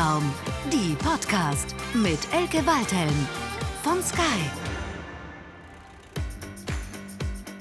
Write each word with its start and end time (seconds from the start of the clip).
Kopfraum, 0.00 0.32
die 0.72 0.94
Podcast 0.94 1.74
mit 1.92 2.20
Elke 2.32 2.66
Waldhelm 2.66 3.28
von 3.82 4.02
Sky. 4.02 4.59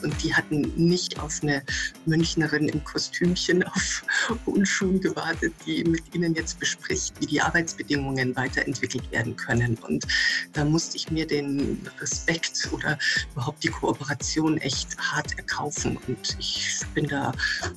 Und 0.09 0.23
die 0.23 0.33
hatten 0.33 0.61
nicht 0.75 1.19
auf 1.19 1.39
eine 1.43 1.61
Münchnerin 2.07 2.67
im 2.67 2.83
Kostümchen 2.83 3.61
auf 3.61 4.03
hohen 4.47 4.65
Schuhen 4.65 4.99
gewartet, 4.99 5.53
die 5.67 5.83
mit 5.83 6.15
ihnen 6.15 6.33
jetzt 6.33 6.59
bespricht, 6.59 7.13
wie 7.21 7.27
die 7.27 7.39
Arbeitsbedingungen 7.39 8.35
weiterentwickelt 8.35 9.11
werden 9.11 9.35
können. 9.35 9.77
Und 9.87 10.07
da 10.53 10.65
musste 10.65 10.97
ich 10.97 11.11
mir 11.11 11.27
den 11.27 11.87
Respekt 12.01 12.69
oder 12.71 12.97
überhaupt 13.33 13.63
die 13.63 13.67
Kooperation 13.67 14.57
echt 14.57 14.97
hart 14.97 15.37
erkaufen. 15.37 15.99
Und 16.07 16.35
ich 16.39 16.79
bin 16.95 17.07
da 17.07 17.31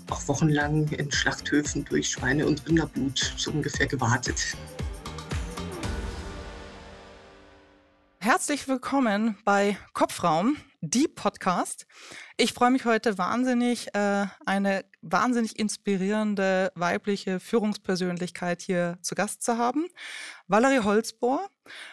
auch 0.09 0.27
wochenlang 0.27 0.89
in 0.89 1.13
Schlachthöfen 1.13 1.85
durch 1.85 2.09
Schweine- 2.09 2.47
und 2.47 2.67
Rinderblut 2.67 3.35
so 3.37 3.51
ungefähr 3.51 3.87
gewartet. 3.87 4.57
Herzlich 8.21 8.69
willkommen 8.69 9.37
bei 9.45 9.77
Kopfraum, 9.93 10.57
die 10.83 11.07
Podcast. 11.07 11.87
Ich 12.37 12.53
freue 12.53 12.73
mich 12.73 12.85
heute 12.85 13.17
wahnsinnig, 13.17 13.95
äh, 13.95 14.27
eine 14.45 14.85
wahnsinnig 15.01 15.57
inspirierende 15.57 16.73
weibliche 16.75 17.39
Führungspersönlichkeit 17.39 18.63
hier 18.63 18.99
zu 19.01 19.15
Gast 19.15 19.45
zu 19.45 19.59
haben. 19.59 19.87
Valerie 20.49 20.81
Holzbohr. 20.81 21.49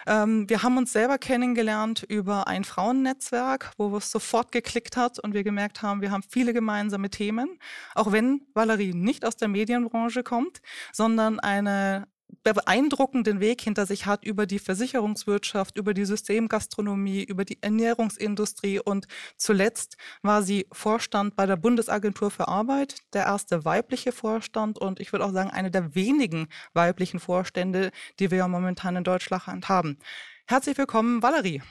Ähm, 0.08 0.50
wir 0.50 0.64
haben 0.64 0.76
uns 0.76 0.92
selber 0.92 1.18
kennengelernt 1.18 2.02
über 2.08 2.48
ein 2.48 2.64
Frauennetzwerk, 2.64 3.72
wo 3.78 3.96
es 3.96 4.10
sofort 4.10 4.50
geklickt 4.50 4.96
hat 4.96 5.20
und 5.20 5.34
wir 5.34 5.44
gemerkt 5.44 5.82
haben, 5.82 6.02
wir 6.02 6.10
haben 6.10 6.24
viele 6.28 6.52
gemeinsame 6.52 7.10
Themen. 7.10 7.60
Auch 7.94 8.10
wenn 8.10 8.42
Valerie 8.54 8.92
nicht 8.92 9.24
aus 9.24 9.36
der 9.36 9.48
Medienbranche 9.48 10.24
kommt, 10.24 10.60
sondern 10.92 11.38
eine 11.38 12.08
beeindruckenden 12.42 13.40
Weg 13.40 13.60
hinter 13.60 13.86
sich 13.86 14.06
hat 14.06 14.24
über 14.24 14.46
die 14.46 14.58
Versicherungswirtschaft, 14.58 15.76
über 15.76 15.94
die 15.94 16.04
Systemgastronomie, 16.04 17.22
über 17.22 17.44
die 17.44 17.62
Ernährungsindustrie 17.62 18.80
und 18.80 19.06
zuletzt 19.36 19.96
war 20.22 20.42
sie 20.42 20.66
Vorstand 20.72 21.36
bei 21.36 21.46
der 21.46 21.56
Bundesagentur 21.56 22.30
für 22.30 22.48
Arbeit, 22.48 22.96
der 23.12 23.24
erste 23.26 23.64
weibliche 23.64 24.12
Vorstand 24.12 24.78
und 24.78 25.00
ich 25.00 25.12
würde 25.12 25.24
auch 25.24 25.32
sagen, 25.32 25.50
eine 25.50 25.70
der 25.70 25.94
wenigen 25.94 26.48
weiblichen 26.72 27.20
Vorstände, 27.20 27.90
die 28.18 28.30
wir 28.30 28.38
ja 28.38 28.48
momentan 28.48 28.96
in 28.96 29.04
Deutschland 29.04 29.68
haben. 29.68 29.98
Herzlich 30.46 30.76
willkommen, 30.78 31.22
Valerie. 31.22 31.62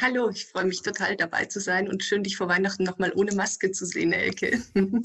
Hallo, 0.00 0.30
ich 0.30 0.46
freue 0.46 0.66
mich 0.66 0.82
total 0.82 1.16
dabei 1.16 1.46
zu 1.46 1.58
sein 1.58 1.88
und 1.88 2.04
schön, 2.04 2.22
dich 2.22 2.36
vor 2.36 2.48
Weihnachten 2.48 2.84
nochmal 2.84 3.12
ohne 3.16 3.34
Maske 3.34 3.72
zu 3.72 3.84
sehen, 3.86 4.12
Elke. 4.12 4.62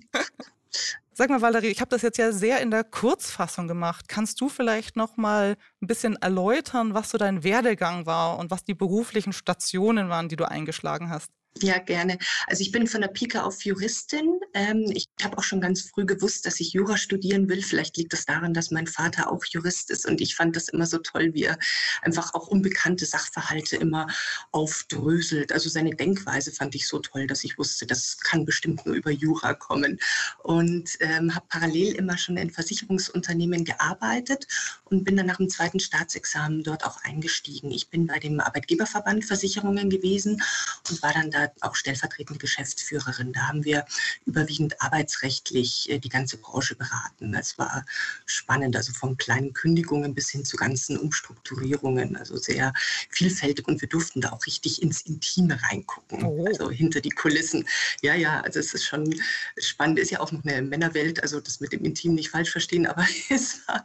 Sag 1.19 1.29
mal, 1.29 1.41
Valerie, 1.41 1.67
ich 1.67 1.81
habe 1.81 1.89
das 1.89 2.01
jetzt 2.01 2.17
ja 2.17 2.31
sehr 2.31 2.61
in 2.61 2.71
der 2.71 2.85
Kurzfassung 2.85 3.67
gemacht. 3.67 4.07
Kannst 4.07 4.39
du 4.39 4.47
vielleicht 4.47 4.95
noch 4.95 5.17
mal 5.17 5.57
ein 5.81 5.87
bisschen 5.87 6.15
erläutern, 6.15 6.93
was 6.93 7.09
so 7.09 7.17
dein 7.17 7.43
Werdegang 7.43 8.05
war 8.05 8.37
und 8.37 8.51
was 8.51 8.63
die 8.63 8.73
beruflichen 8.73 9.33
Stationen 9.33 10.07
waren, 10.07 10.29
die 10.29 10.37
du 10.37 10.49
eingeschlagen 10.49 11.09
hast? 11.09 11.29
Ja, 11.57 11.77
gerne. 11.79 12.17
Also 12.47 12.61
ich 12.61 12.71
bin 12.71 12.87
von 12.87 13.01
der 13.01 13.09
Pike 13.09 13.43
auf 13.43 13.65
Juristin. 13.65 14.39
Ähm, 14.53 14.85
ich 14.93 15.09
habe 15.21 15.37
auch 15.37 15.43
schon 15.43 15.59
ganz 15.59 15.81
früh 15.81 16.05
gewusst, 16.05 16.45
dass 16.45 16.59
ich 16.61 16.71
Jura 16.71 16.95
studieren 16.95 17.49
will. 17.49 17.61
Vielleicht 17.61 17.97
liegt 17.97 18.13
das 18.13 18.25
daran, 18.25 18.53
dass 18.53 18.71
mein 18.71 18.87
Vater 18.87 19.29
auch 19.29 19.43
Jurist 19.43 19.89
ist 19.89 20.05
und 20.05 20.21
ich 20.21 20.35
fand 20.35 20.55
das 20.55 20.69
immer 20.69 20.85
so 20.85 20.99
toll, 20.99 21.33
wie 21.33 21.43
er 21.43 21.57
einfach 22.01 22.33
auch 22.33 22.47
unbekannte 22.47 23.05
Sachverhalte 23.05 23.75
immer 23.75 24.07
aufdröselt. 24.51 25.51
Also 25.51 25.69
seine 25.69 25.95
Denkweise 25.95 26.53
fand 26.53 26.75
ich 26.75 26.87
so 26.87 26.99
toll, 26.99 27.27
dass 27.27 27.43
ich 27.43 27.57
wusste, 27.57 27.85
das 27.85 28.19
kann 28.19 28.45
bestimmt 28.45 28.85
nur 28.85 28.95
über 28.95 29.11
Jura 29.11 29.53
kommen. 29.53 29.99
Und 30.43 30.91
ähm, 31.01 31.35
habe 31.35 31.47
parallel 31.49 31.93
immer 31.95 32.17
schon 32.17 32.37
in 32.37 32.51
Versicherungsunternehmen 32.51 33.65
gearbeitet 33.65 34.47
und 34.85 35.03
bin 35.03 35.17
dann 35.17 35.25
nach 35.25 35.37
dem 35.37 35.49
zweiten 35.49 35.81
Staatsexamen 35.81 36.63
dort 36.63 36.85
auch 36.85 37.03
eingestiegen. 37.03 37.71
Ich 37.71 37.89
bin 37.89 38.07
bei 38.07 38.19
dem 38.19 38.39
Arbeitgeberverband 38.39 39.25
Versicherungen 39.25 39.89
gewesen 39.89 40.41
und 40.89 41.01
war 41.01 41.11
dann 41.11 41.31
da 41.31 41.38
auch 41.61 41.75
stellvertretende 41.75 42.39
Geschäftsführerin. 42.39 43.33
Da 43.33 43.47
haben 43.47 43.63
wir 43.63 43.85
überwiegend 44.25 44.81
arbeitsrechtlich 44.81 45.89
äh, 45.89 45.99
die 45.99 46.09
ganze 46.09 46.37
Branche 46.37 46.75
beraten. 46.75 47.33
Es 47.33 47.57
war 47.57 47.85
spannend, 48.25 48.75
also 48.75 48.93
von 48.93 49.17
kleinen 49.17 49.53
Kündigungen 49.53 50.13
bis 50.13 50.29
hin 50.29 50.45
zu 50.45 50.57
ganzen 50.57 50.97
Umstrukturierungen, 50.97 52.15
also 52.15 52.37
sehr 52.37 52.73
vielfältig 53.09 53.67
und 53.67 53.81
wir 53.81 53.89
durften 53.89 54.21
da 54.21 54.31
auch 54.31 54.45
richtig 54.45 54.81
ins 54.81 55.01
Intime 55.01 55.61
reingucken, 55.63 56.23
oh. 56.23 56.45
also 56.47 56.69
hinter 56.69 57.01
die 57.01 57.09
Kulissen. 57.09 57.67
Ja, 58.01 58.15
ja, 58.15 58.41
also 58.41 58.59
es 58.59 58.73
ist 58.73 58.85
schon 58.85 59.19
spannend, 59.57 59.99
ist 59.99 60.11
ja 60.11 60.19
auch 60.19 60.31
noch 60.31 60.43
eine 60.43 60.61
Männerwelt, 60.61 61.21
also 61.21 61.39
das 61.39 61.59
mit 61.59 61.71
dem 61.71 61.83
Intim 61.83 62.15
nicht 62.15 62.29
falsch 62.29 62.51
verstehen, 62.51 62.85
aber 62.85 63.05
es 63.29 63.67
war, 63.67 63.83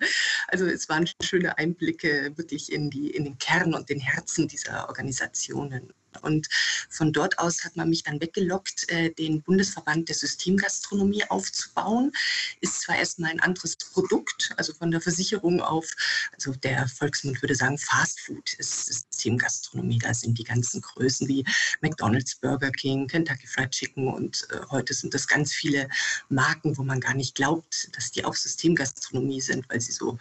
also 0.48 0.66
es 0.66 0.88
waren 0.88 1.08
schöne 1.22 1.56
Einblicke 1.58 2.32
wirklich 2.36 2.72
in 2.72 2.90
die, 2.90 3.10
in 3.10 3.24
den 3.24 3.38
Kern 3.38 3.74
und 3.74 3.88
den 3.88 4.00
Herzen 4.00 4.48
dieser 4.48 4.88
Organisationen. 4.88 5.92
Und 6.22 6.48
von 6.90 7.12
dort 7.12 7.38
aus 7.38 7.64
hat 7.64 7.76
man 7.76 7.90
mich 7.90 8.02
dann 8.02 8.20
weggelockt, 8.20 8.88
äh, 8.90 9.10
den 9.10 9.42
Bundesverband 9.42 10.08
der 10.08 10.16
Systemgastronomie 10.16 11.24
aufzubauen. 11.28 12.12
Ist 12.60 12.82
zwar 12.82 12.96
erstmal 12.96 13.30
ein 13.30 13.40
anderes 13.40 13.76
Produkt, 13.76 14.52
also 14.56 14.72
von 14.74 14.90
der 14.90 15.00
Versicherung 15.00 15.60
auf, 15.60 15.90
also 16.32 16.52
der 16.52 16.88
Volksmund 16.88 17.40
würde 17.42 17.54
sagen, 17.54 17.78
Fast 17.78 18.20
Food 18.20 18.54
ist 18.54 18.86
Systemgastronomie. 18.86 19.98
Da 19.98 20.14
sind 20.14 20.38
die 20.38 20.44
ganzen 20.44 20.80
Größen 20.80 21.28
wie 21.28 21.44
McDonald's, 21.80 22.36
Burger 22.36 22.70
King, 22.70 23.06
Kentucky 23.06 23.46
Fried 23.46 23.70
Chicken 23.70 24.08
und 24.08 24.46
äh, 24.50 24.60
heute 24.70 24.94
sind 24.94 25.14
das 25.14 25.26
ganz 25.26 25.52
viele 25.52 25.88
Marken, 26.28 26.76
wo 26.76 26.82
man 26.82 27.00
gar 27.00 27.14
nicht 27.14 27.34
glaubt, 27.34 27.88
dass 27.96 28.10
die 28.10 28.24
auch 28.24 28.34
Systemgastronomie 28.34 29.40
sind, 29.40 29.68
weil 29.68 29.80
sie 29.80 29.92
so, 29.92 30.18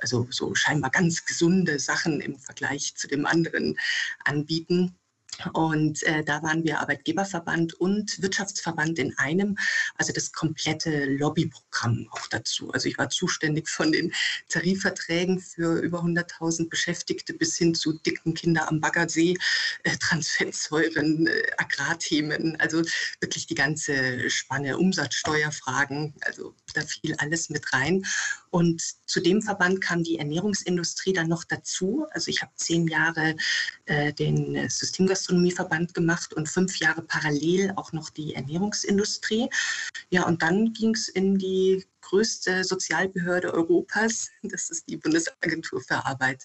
also 0.00 0.26
so 0.30 0.54
scheinbar 0.54 0.90
ganz 0.90 1.24
gesunde 1.24 1.78
Sachen 1.78 2.20
im 2.20 2.38
Vergleich 2.38 2.94
zu 2.96 3.08
dem 3.08 3.26
anderen 3.26 3.78
anbieten. 4.24 4.96
Und 5.52 6.02
äh, 6.04 6.24
da 6.24 6.42
waren 6.42 6.64
wir 6.64 6.80
Arbeitgeberverband 6.80 7.74
und 7.74 8.20
Wirtschaftsverband 8.22 8.98
in 8.98 9.16
einem, 9.18 9.56
also 9.96 10.12
das 10.12 10.32
komplette 10.32 11.06
Lobbyprogramm 11.06 12.08
auch 12.10 12.26
dazu. 12.28 12.70
Also 12.72 12.88
ich 12.88 12.98
war 12.98 13.10
zuständig 13.10 13.68
von 13.68 13.92
den 13.92 14.12
Tarifverträgen 14.48 15.40
für 15.40 15.80
über 15.80 16.00
100.000 16.02 16.68
Beschäftigte 16.68 17.34
bis 17.34 17.56
hin 17.56 17.74
zu 17.74 17.92
dicken 18.00 18.34
Kinder 18.34 18.68
am 18.68 18.80
Baggersee, 18.80 19.36
äh, 19.82 19.96
Transfettsäuren, 19.96 21.26
äh, 21.26 21.42
Agrarthemen, 21.58 22.58
also 22.60 22.82
wirklich 23.20 23.46
die 23.46 23.54
ganze 23.54 24.30
Spanne, 24.30 24.78
Umsatzsteuerfragen, 24.78 26.14
also 26.22 26.54
da 26.76 26.82
fiel 26.82 27.14
alles 27.18 27.50
mit 27.50 27.72
rein. 27.72 28.04
Und 28.50 28.82
zu 29.06 29.20
dem 29.20 29.42
Verband 29.42 29.80
kam 29.80 30.02
die 30.02 30.18
Ernährungsindustrie 30.18 31.12
dann 31.12 31.28
noch 31.28 31.44
dazu. 31.44 32.06
Also 32.10 32.28
ich 32.30 32.42
habe 32.42 32.52
zehn 32.56 32.86
Jahre 32.88 33.36
äh, 33.86 34.12
den 34.12 34.68
Systemgastronomieverband 34.68 35.94
gemacht 35.94 36.34
und 36.34 36.48
fünf 36.48 36.78
Jahre 36.78 37.02
parallel 37.02 37.72
auch 37.76 37.92
noch 37.92 38.10
die 38.10 38.34
Ernährungsindustrie. 38.34 39.48
Ja, 40.10 40.26
und 40.26 40.42
dann 40.42 40.72
ging 40.72 40.94
es 40.94 41.08
in 41.08 41.38
die 41.38 41.84
größte 42.02 42.64
Sozialbehörde 42.64 43.52
Europas. 43.52 44.30
Das 44.42 44.70
ist 44.70 44.88
die 44.88 44.96
Bundesagentur 44.96 45.80
für 45.80 46.04
Arbeit. 46.04 46.44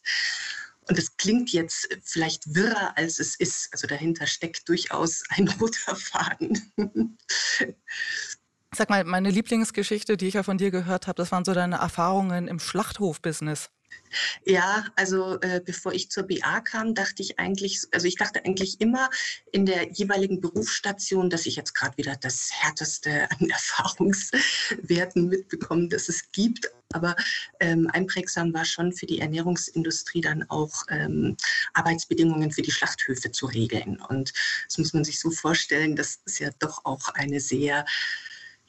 Und 0.90 0.98
es 0.98 1.16
klingt 1.18 1.52
jetzt 1.52 1.88
vielleicht 2.04 2.56
wirrer, 2.56 2.98
als 2.98 3.20
es 3.20 3.36
ist. 3.36 3.70
Also 3.72 3.86
dahinter 3.86 4.26
steckt 4.26 4.68
durchaus 4.68 5.24
ein 5.30 5.48
roter 5.60 5.96
Faden. 5.96 7.18
Sag 8.76 8.90
mal, 8.90 9.04
meine 9.04 9.32
Lieblingsgeschichte, 9.32 10.16
die 10.16 10.28
ich 10.28 10.36
ja 10.36 10.44
von 10.44 10.60
dir 10.60 10.70
gehört 10.70 11.08
habe, 11.08 11.18
das 11.18 11.32
waren 11.32 11.44
so 11.44 11.54
deine 11.54 11.78
Erfahrungen 11.78 12.48
im 12.48 12.60
Schlachthof-Business. 12.60 13.70
Ja, 14.46 14.86
also 14.96 15.40
äh, 15.42 15.62
bevor 15.64 15.94
ich 15.94 16.10
zur 16.10 16.24
BA 16.24 16.62
kam, 16.62 16.96
dachte 16.96 17.22
ich 17.22 17.40
eigentlich, 17.40 17.82
also 17.92 18.08
ich 18.08 18.16
dachte 18.16 18.44
eigentlich 18.46 18.82
immer 18.82 19.10
in 19.52 19.66
der 19.66 19.92
jeweiligen 19.92 20.42
Berufsstation, 20.42 21.30
dass 21.30 21.46
ich 21.46 21.56
jetzt 21.56 21.74
gerade 21.74 21.98
wieder 21.98 22.16
das 22.16 22.50
Härteste 22.52 23.30
an 23.32 23.50
Erfahrungswerten 23.50 25.28
mitbekomme, 25.28 25.88
das 25.90 26.10
es 26.10 26.32
gibt. 26.32 26.72
Aber 26.92 27.16
ähm, 27.60 27.88
einprägsam 27.92 28.54
war 28.54 28.66
schon 28.66 28.94
für 28.94 29.06
die 29.06 29.20
Ernährungsindustrie 29.20 30.22
dann 30.22 30.50
auch 30.50 30.84
ähm, 30.90 31.38
Arbeitsbedingungen 31.74 32.52
für 32.52 32.64
die 32.64 32.72
Schlachthöfe 32.72 33.32
zu 33.32 33.46
regeln. 33.46 34.00
Und 34.10 34.34
das 34.68 34.80
muss 34.80 34.94
man 34.94 35.04
sich 35.04 35.20
so 35.20 35.30
vorstellen, 35.30 35.96
das 35.96 36.20
ist 36.26 36.40
ja 36.40 36.50
doch 36.58 36.86
auch 36.86 37.10
eine 37.10 37.40
sehr 37.40 37.86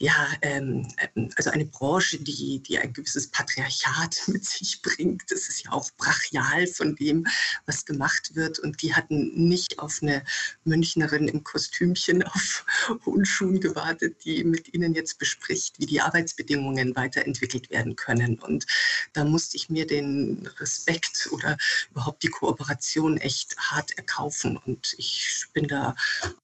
ja, 0.03 0.29
ähm, 0.41 0.89
ähm, 1.15 1.31
also 1.37 1.51
eine 1.51 1.67
Branche, 1.67 2.19
die, 2.19 2.63
die 2.63 2.79
ein 2.79 2.95
gewisses 2.95 3.29
Patriarchat 3.29 4.23
mit 4.29 4.47
sich 4.47 4.81
bringt. 4.81 5.31
Das 5.31 5.49
ist 5.49 5.65
ja 5.65 5.73
auch 5.73 5.91
brachial 5.99 6.67
von 6.67 6.97
dem, 6.97 7.27
was 7.67 7.85
gemacht 7.85 8.35
wird. 8.35 8.59
Und 8.61 8.81
die 8.81 8.95
hatten 8.95 9.49
nicht 9.49 9.79
auf 9.79 9.99
eine 10.01 10.25
Münchnerin 10.65 11.29
im 11.29 11.45
Kostümchen 11.45 12.23
auf 12.25 12.65
hohen 13.05 13.27
Schuhen 13.27 13.61
gewartet, 13.61 14.25
die 14.25 14.43
mit 14.43 14.73
ihnen 14.73 14.95
jetzt 14.95 15.19
bespricht, 15.19 15.79
wie 15.79 15.87
die 15.87 16.01
Arbeitsbedingungen 16.01 16.97
weiterentwickelt 16.97 17.69
werden 17.69 17.95
können. 17.95 18.39
Und 18.39 18.65
da 19.13 19.25
musste 19.25 19.59
ich 19.59 19.69
mir 19.69 19.87
den 19.87 20.49
Respekt 20.61 21.29
oder 21.31 21.59
überhaupt 21.91 22.23
die 22.23 22.29
Kooperation 22.29 23.19
echt 23.19 23.55
hart 23.59 23.99
erkaufen. 23.99 24.57
Und 24.57 24.95
ich 24.97 25.45
bin 25.53 25.69
da 25.69 25.95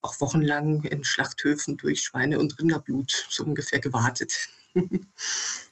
auch 0.02 0.20
wochenlang 0.20 0.82
in 0.84 1.04
Schlachthöfen 1.04 1.78
durch 1.78 2.02
Schweine- 2.02 2.38
und 2.38 2.58
Rinderblut 2.58 3.26
so 3.30 3.45
ungefähr 3.46 3.80
gewartet. 3.80 4.32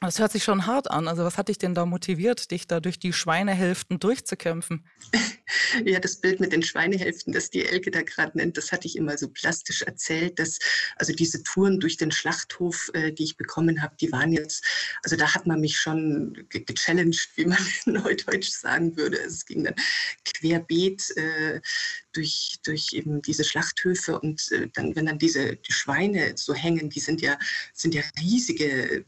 Das 0.01 0.19
hört 0.19 0.31
sich 0.31 0.43
schon 0.43 0.65
hart 0.65 0.89
an. 0.91 1.07
Also 1.07 1.23
was 1.23 1.37
hat 1.37 1.47
dich 1.47 1.57
denn 1.57 1.73
da 1.73 1.85
motiviert, 1.85 2.51
dich 2.51 2.67
da 2.67 2.79
durch 2.79 2.99
die 2.99 3.13
Schweinehälften 3.13 3.99
durchzukämpfen? 3.99 4.83
Ja, 5.85 5.99
das 5.99 6.17
Bild 6.17 6.39
mit 6.39 6.51
den 6.51 6.63
Schweinehälften, 6.63 7.33
das 7.33 7.49
die 7.49 7.65
Elke 7.65 7.91
da 7.91 8.01
gerade 8.01 8.37
nennt, 8.37 8.57
das 8.57 8.71
hatte 8.71 8.87
ich 8.87 8.95
immer 8.95 9.17
so 9.17 9.27
plastisch 9.27 9.81
erzählt, 9.81 10.39
dass 10.39 10.59
also 10.95 11.13
diese 11.13 11.43
Touren 11.43 11.79
durch 11.79 11.97
den 11.97 12.11
Schlachthof, 12.11 12.89
äh, 12.93 13.11
die 13.11 13.23
ich 13.23 13.37
bekommen 13.37 13.81
habe, 13.81 13.95
die 13.99 14.11
waren 14.11 14.31
jetzt, 14.31 14.65
also 15.03 15.15
da 15.15 15.33
hat 15.33 15.45
man 15.45 15.61
mich 15.61 15.77
schon 15.77 16.47
gechallenged, 16.49 17.29
wie 17.35 17.45
man 17.45 17.57
neudeutsch 17.85 18.49
sagen 18.49 18.95
würde. 18.97 19.17
Es 19.19 19.45
ging 19.45 19.63
dann 19.63 19.75
querbeet 20.25 21.15
äh, 21.17 21.61
durch, 22.13 22.57
durch 22.63 22.93
eben 22.93 23.21
diese 23.21 23.43
Schlachthöfe 23.43 24.19
und 24.19 24.51
äh, 24.51 24.69
dann, 24.73 24.95
wenn 24.95 25.05
dann 25.05 25.19
diese 25.19 25.55
die 25.57 25.73
Schweine 25.73 26.33
so 26.35 26.53
hängen, 26.53 26.89
die 26.89 26.99
sind 26.99 27.21
ja, 27.21 27.37
sind 27.73 27.93
ja 27.93 28.01
riesige 28.19 29.05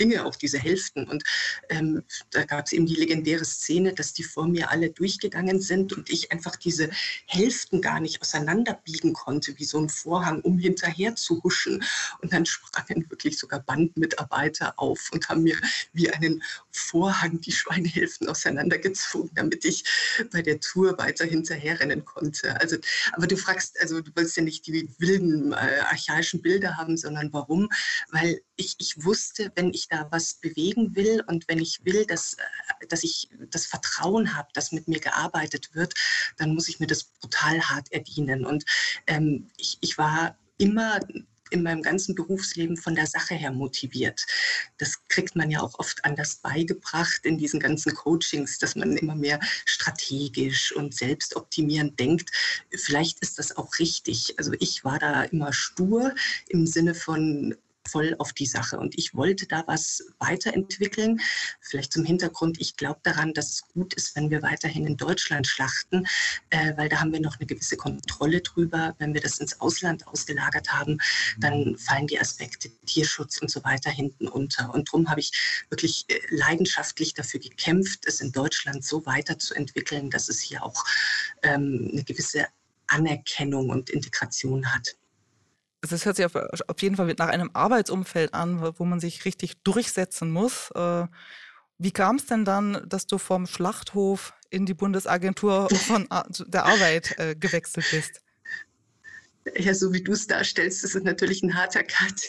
Dinge, 0.00 0.24
auch 0.24 0.36
diese 0.36 0.58
Hälften. 0.58 1.08
Und 1.08 1.24
ähm, 1.68 2.02
da 2.30 2.44
gab 2.44 2.66
es 2.66 2.72
eben 2.72 2.86
die 2.86 2.94
legendäre 2.94 3.44
Szene, 3.44 3.92
dass 3.92 4.12
die 4.12 4.22
vor 4.22 4.48
mir 4.48 4.70
alle 4.70 4.90
durchgegangen 4.90 5.60
sind 5.66 5.92
und 5.92 6.10
ich 6.10 6.32
einfach 6.32 6.56
diese 6.56 6.90
Hälften 7.26 7.80
gar 7.80 8.00
nicht 8.00 8.20
auseinanderbiegen 8.22 9.12
konnte, 9.12 9.58
wie 9.58 9.64
so 9.64 9.78
ein 9.78 9.88
Vorhang, 9.88 10.40
um 10.40 10.58
hinterher 10.58 11.16
zu 11.16 11.42
huschen. 11.42 11.84
Und 12.22 12.32
dann 12.32 12.46
sprangen 12.46 13.10
wirklich 13.10 13.38
sogar 13.38 13.60
Bandmitarbeiter 13.60 14.78
auf 14.78 15.10
und 15.12 15.28
haben 15.28 15.42
mir 15.42 15.56
wie 15.92 16.10
einen 16.10 16.42
Vorhang 16.70 17.40
die 17.40 17.52
Schweinehälften 17.52 18.28
auseinandergezogen, 18.28 19.30
damit 19.34 19.64
ich 19.64 19.84
bei 20.30 20.42
der 20.42 20.60
Tour 20.60 20.98
weiter 20.98 21.24
hinterherrennen 21.24 22.04
konnte. 22.04 22.58
Also, 22.60 22.76
aber 23.12 23.26
du 23.26 23.36
fragst, 23.36 23.80
also 23.80 24.00
du 24.00 24.10
willst 24.14 24.36
ja 24.36 24.42
nicht 24.42 24.66
die 24.66 24.88
wilden 24.98 25.52
äh, 25.52 25.80
archaischen 25.90 26.42
Bilder 26.42 26.76
haben, 26.76 26.96
sondern 26.96 27.32
warum? 27.32 27.68
Weil 28.10 28.40
ich, 28.56 28.76
ich 28.78 29.04
wusste, 29.04 29.52
wenn 29.54 29.72
ich 29.72 29.88
da 29.88 30.08
was 30.10 30.34
bewegen 30.34 30.94
will 30.94 31.22
und 31.26 31.48
wenn 31.48 31.58
ich 31.58 31.84
will, 31.84 32.04
dass, 32.06 32.34
äh, 32.34 32.86
dass 32.88 33.04
ich 33.04 33.28
das 33.50 33.66
Vertrauen 33.66 34.36
habe, 34.36 34.48
dass 34.54 34.72
mit 34.72 34.88
mir 34.88 35.00
gearbeitet 35.00 35.55
wird, 35.72 35.94
dann 36.36 36.54
muss 36.54 36.68
ich 36.68 36.80
mir 36.80 36.86
das 36.86 37.04
brutal 37.04 37.60
hart 37.60 37.92
erdienen. 37.92 38.44
Und 38.44 38.64
ähm, 39.06 39.48
ich, 39.56 39.78
ich 39.80 39.98
war 39.98 40.36
immer 40.58 41.00
in 41.50 41.62
meinem 41.62 41.82
ganzen 41.82 42.14
Berufsleben 42.14 42.76
von 42.76 42.94
der 42.94 43.06
Sache 43.06 43.34
her 43.34 43.52
motiviert. 43.52 44.26
Das 44.78 45.06
kriegt 45.08 45.36
man 45.36 45.50
ja 45.50 45.60
auch 45.60 45.78
oft 45.78 46.04
anders 46.04 46.36
beigebracht 46.36 47.24
in 47.24 47.38
diesen 47.38 47.60
ganzen 47.60 47.94
Coachings, 47.94 48.58
dass 48.58 48.74
man 48.74 48.96
immer 48.96 49.14
mehr 49.14 49.38
strategisch 49.64 50.72
und 50.72 50.94
selbstoptimierend 50.94 51.98
denkt. 52.00 52.30
Vielleicht 52.74 53.20
ist 53.20 53.38
das 53.38 53.56
auch 53.56 53.78
richtig. 53.78 54.34
Also 54.38 54.52
ich 54.58 54.84
war 54.84 54.98
da 54.98 55.22
immer 55.22 55.52
stur 55.52 56.14
im 56.48 56.66
Sinne 56.66 56.94
von 56.94 57.54
voll 57.88 58.14
auf 58.18 58.32
die 58.32 58.46
Sache. 58.46 58.78
Und 58.78 58.98
ich 58.98 59.14
wollte 59.14 59.46
da 59.46 59.64
was 59.66 60.02
weiterentwickeln. 60.18 61.20
Vielleicht 61.60 61.92
zum 61.92 62.04
Hintergrund, 62.04 62.60
ich 62.60 62.76
glaube 62.76 63.00
daran, 63.02 63.32
dass 63.34 63.50
es 63.50 63.68
gut 63.68 63.94
ist, 63.94 64.16
wenn 64.16 64.30
wir 64.30 64.42
weiterhin 64.42 64.86
in 64.86 64.96
Deutschland 64.96 65.46
schlachten, 65.46 66.06
äh, 66.50 66.76
weil 66.76 66.88
da 66.88 67.00
haben 67.00 67.12
wir 67.12 67.20
noch 67.20 67.38
eine 67.38 67.46
gewisse 67.46 67.76
Kontrolle 67.76 68.40
drüber. 68.40 68.94
Wenn 68.98 69.14
wir 69.14 69.20
das 69.20 69.38
ins 69.38 69.60
Ausland 69.60 70.06
ausgelagert 70.06 70.72
haben, 70.72 70.98
dann 71.38 71.76
fallen 71.76 72.06
die 72.06 72.20
Aspekte 72.20 72.70
Tierschutz 72.86 73.38
und 73.38 73.50
so 73.50 73.62
weiter 73.64 73.90
hinten 73.90 74.28
unter. 74.28 74.72
Und 74.72 74.88
darum 74.88 75.08
habe 75.08 75.20
ich 75.20 75.64
wirklich 75.70 76.04
äh, 76.08 76.18
leidenschaftlich 76.30 77.14
dafür 77.14 77.40
gekämpft, 77.40 78.06
es 78.06 78.20
in 78.20 78.32
Deutschland 78.32 78.84
so 78.84 79.04
weiterzuentwickeln, 79.06 80.10
dass 80.10 80.28
es 80.28 80.40
hier 80.40 80.62
auch 80.62 80.84
ähm, 81.42 81.90
eine 81.92 82.04
gewisse 82.04 82.46
Anerkennung 82.88 83.70
und 83.70 83.90
Integration 83.90 84.72
hat. 84.72 84.96
Also 85.86 85.94
es 85.94 86.04
hört 86.04 86.16
sich 86.16 86.26
auf, 86.26 86.34
auf, 86.34 86.82
jeden 86.82 86.96
Fall 86.96 87.14
nach 87.16 87.28
einem 87.28 87.50
Arbeitsumfeld 87.52 88.34
an, 88.34 88.60
wo 88.76 88.84
man 88.84 88.98
sich 88.98 89.24
richtig 89.24 89.62
durchsetzen 89.62 90.32
muss. 90.32 90.72
Äh, 90.72 91.06
wie 91.78 91.92
kam 91.92 92.16
es 92.16 92.26
denn 92.26 92.44
dann, 92.44 92.84
dass 92.88 93.06
du 93.06 93.18
vom 93.18 93.46
Schlachthof 93.46 94.34
in 94.50 94.66
die 94.66 94.74
Bundesagentur 94.74 95.68
von 95.86 96.08
der 96.48 96.64
Arbeit 96.64 97.14
äh, 97.20 97.36
gewechselt 97.36 97.86
bist? 97.92 98.20
Ja, 99.56 99.74
so 99.74 99.92
wie 99.92 100.02
du 100.02 100.12
es 100.12 100.26
darstellst, 100.26 100.82
ist 100.82 100.96
es 100.96 101.02
natürlich 101.04 101.42
ein 101.44 101.54
harter 101.54 101.84
Cut. 101.84 102.20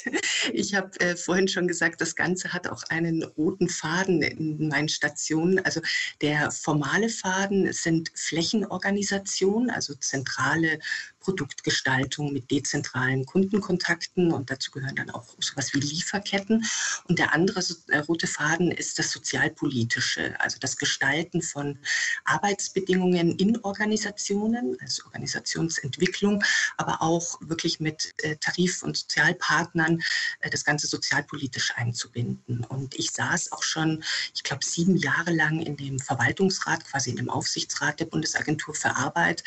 Ich 0.53 0.75
habe 0.75 0.91
äh, 0.99 1.15
vorhin 1.15 1.47
schon 1.47 1.67
gesagt, 1.67 1.99
das 1.99 2.15
Ganze 2.15 2.53
hat 2.53 2.67
auch 2.67 2.83
einen 2.89 3.23
roten 3.23 3.69
Faden 3.69 4.21
in 4.21 4.67
meinen 4.67 4.87
Stationen. 4.87 5.57
Also 5.65 5.81
der 6.21 6.51
formale 6.51 7.09
Faden 7.09 7.73
sind 7.73 8.11
Flächenorganisationen, 8.13 9.71
also 9.71 9.95
zentrale 9.95 10.79
Produktgestaltung 11.27 12.31
mit 12.31 12.49
dezentralen 12.51 13.25
Kundenkontakten 13.25 14.31
und 14.31 14.49
dazu 14.49 14.71
gehören 14.71 14.95
dann 14.95 15.09
auch 15.09 15.25
sowas 15.39 15.73
wie 15.73 15.79
Lieferketten. 15.79 16.63
Und 17.09 17.19
der 17.19 17.33
andere 17.33 17.61
äh, 17.89 17.97
rote 17.97 18.27
Faden 18.27 18.71
ist 18.71 18.97
das 18.97 19.11
Sozialpolitische, 19.11 20.39
also 20.39 20.57
das 20.61 20.77
Gestalten 20.77 21.41
von 21.41 21.79
Arbeitsbedingungen 22.23 23.35
in 23.35 23.61
Organisationen, 23.63 24.77
also 24.79 25.03
Organisationsentwicklung, 25.03 26.41
aber 26.77 27.01
auch 27.01 27.41
wirklich 27.41 27.81
mit 27.81 28.13
äh, 28.23 28.37
Tarif- 28.37 28.83
und 28.83 28.95
Sozialpartnern 28.95 30.01
äh, 30.39 30.49
das 30.49 30.63
Ganze 30.63 30.87
sozialpolitisch 30.87 31.73
einzubinden. 31.75 32.63
Und 32.63 32.95
ich 32.95 33.11
saß 33.11 33.51
auch 33.51 33.63
schon, 33.63 34.01
ich 34.33 34.43
glaube, 34.43 34.63
sieben 34.63 34.95
Jahre 34.95 35.33
lang 35.33 35.59
in 35.59 35.75
dem 35.75 35.99
Verwaltungsrat, 35.99 36.85
quasi 36.85 37.09
in 37.09 37.17
dem 37.17 37.29
Aufsichtsrat 37.29 37.99
der 37.99 38.05
Bundesagentur 38.05 38.73
für 38.73 38.95
Arbeit. 38.95 39.43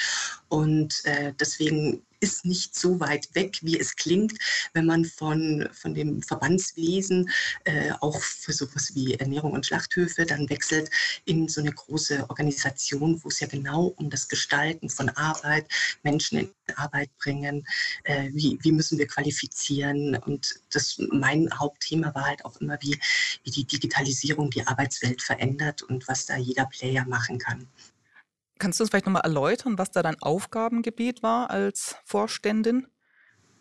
Und 0.48 1.04
deswegen 1.38 1.69
deswegen 1.70 2.02
ist 2.22 2.44
nicht 2.44 2.76
so 2.76 3.00
weit 3.00 3.34
weg, 3.34 3.60
wie 3.62 3.80
es 3.80 3.96
klingt, 3.96 4.34
wenn 4.74 4.84
man 4.84 5.06
von, 5.06 5.66
von 5.72 5.94
dem 5.94 6.22
Verbandswesen 6.22 7.30
äh, 7.64 7.92
auch 8.00 8.20
für 8.20 8.52
sowas 8.52 8.94
wie 8.94 9.14
Ernährung 9.14 9.52
und 9.52 9.64
Schlachthöfe 9.64 10.26
dann 10.26 10.50
wechselt 10.50 10.90
in 11.24 11.48
so 11.48 11.62
eine 11.62 11.72
große 11.72 12.28
Organisation, 12.28 13.18
wo 13.24 13.28
es 13.28 13.40
ja 13.40 13.46
genau 13.46 13.86
um 13.96 14.10
das 14.10 14.28
Gestalten 14.28 14.90
von 14.90 15.08
Arbeit, 15.08 15.66
Menschen 16.02 16.40
in 16.40 16.50
Arbeit 16.76 17.08
bringen, 17.16 17.66
äh, 18.04 18.28
wie, 18.34 18.58
wie 18.60 18.72
müssen 18.72 18.98
wir 18.98 19.06
qualifizieren. 19.06 20.16
Und 20.16 20.60
das, 20.70 21.00
mein 21.10 21.48
Hauptthema 21.58 22.14
war 22.14 22.26
halt 22.26 22.44
auch 22.44 22.60
immer, 22.60 22.76
wie, 22.82 23.00
wie 23.44 23.50
die 23.50 23.64
Digitalisierung 23.64 24.50
die 24.50 24.66
Arbeitswelt 24.66 25.22
verändert 25.22 25.80
und 25.80 26.06
was 26.06 26.26
da 26.26 26.36
jeder 26.36 26.66
Player 26.66 27.06
machen 27.06 27.38
kann. 27.38 27.66
Kannst 28.60 28.78
du 28.78 28.84
uns 28.84 28.90
vielleicht 28.90 29.06
nochmal 29.06 29.22
erläutern, 29.22 29.78
was 29.78 29.90
da 29.90 30.02
dein 30.02 30.20
Aufgabengebiet 30.20 31.22
war 31.22 31.48
als 31.48 31.96
Vorständin? 32.04 32.86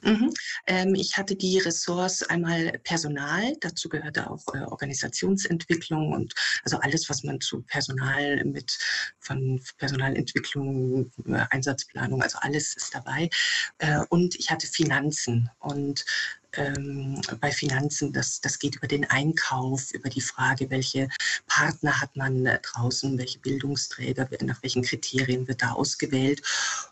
Mhm. 0.01 0.34
Ähm, 0.68 0.94
ich 0.96 1.18
hatte 1.18 1.36
die 1.36 1.57
Ressorts 1.60 2.24
einmal 2.24 2.72
Personal, 2.84 3.53
dazu 3.62 3.88
gehörte 3.88 4.29
auch 4.29 4.44
äh, 4.53 4.60
Organisationsentwicklung 4.60 6.12
und 6.13 6.34
also 6.63 6.77
alles, 6.79 7.10
was 7.10 7.24
man 7.24 7.39
zu 7.39 7.62
Personal 7.63 8.44
mit 8.44 8.77
von 9.20 9.62
Personalentwicklung, 9.77 11.12
äh, 11.27 11.46
Einsatzplanung, 11.50 12.22
also 12.22 12.38
alles 12.41 12.75
ist 12.75 12.94
dabei. 12.94 13.29
Äh, 13.77 14.00
und 14.10 14.36
ich 14.36 14.51
hatte 14.51 14.68
Finanzen 14.68 15.50
und 15.60 16.06
ähm, 16.53 17.22
bei 17.39 17.51
Finanzen, 17.51 18.13
das, 18.13 18.41
das 18.41 18.60
geht 18.60 18.75
über 18.75 18.88
den 18.88 19.06
Einkauf, 19.10 19.91
über 19.94 20.10
die 20.10 20.22
Frage, 20.22 20.70
welche 20.70 21.08
Partner 21.48 22.00
hat 22.01 22.15
man 22.15 22.46
äh, 22.46 22.60
draußen, 22.62 23.18
welche 23.18 23.39
Bildungsträger, 23.39 24.27
nach 24.41 24.62
welchen 24.63 24.84
Kriterien 24.84 25.48
wird 25.48 25.62
da 25.62 25.72
ausgewählt. 25.72 26.41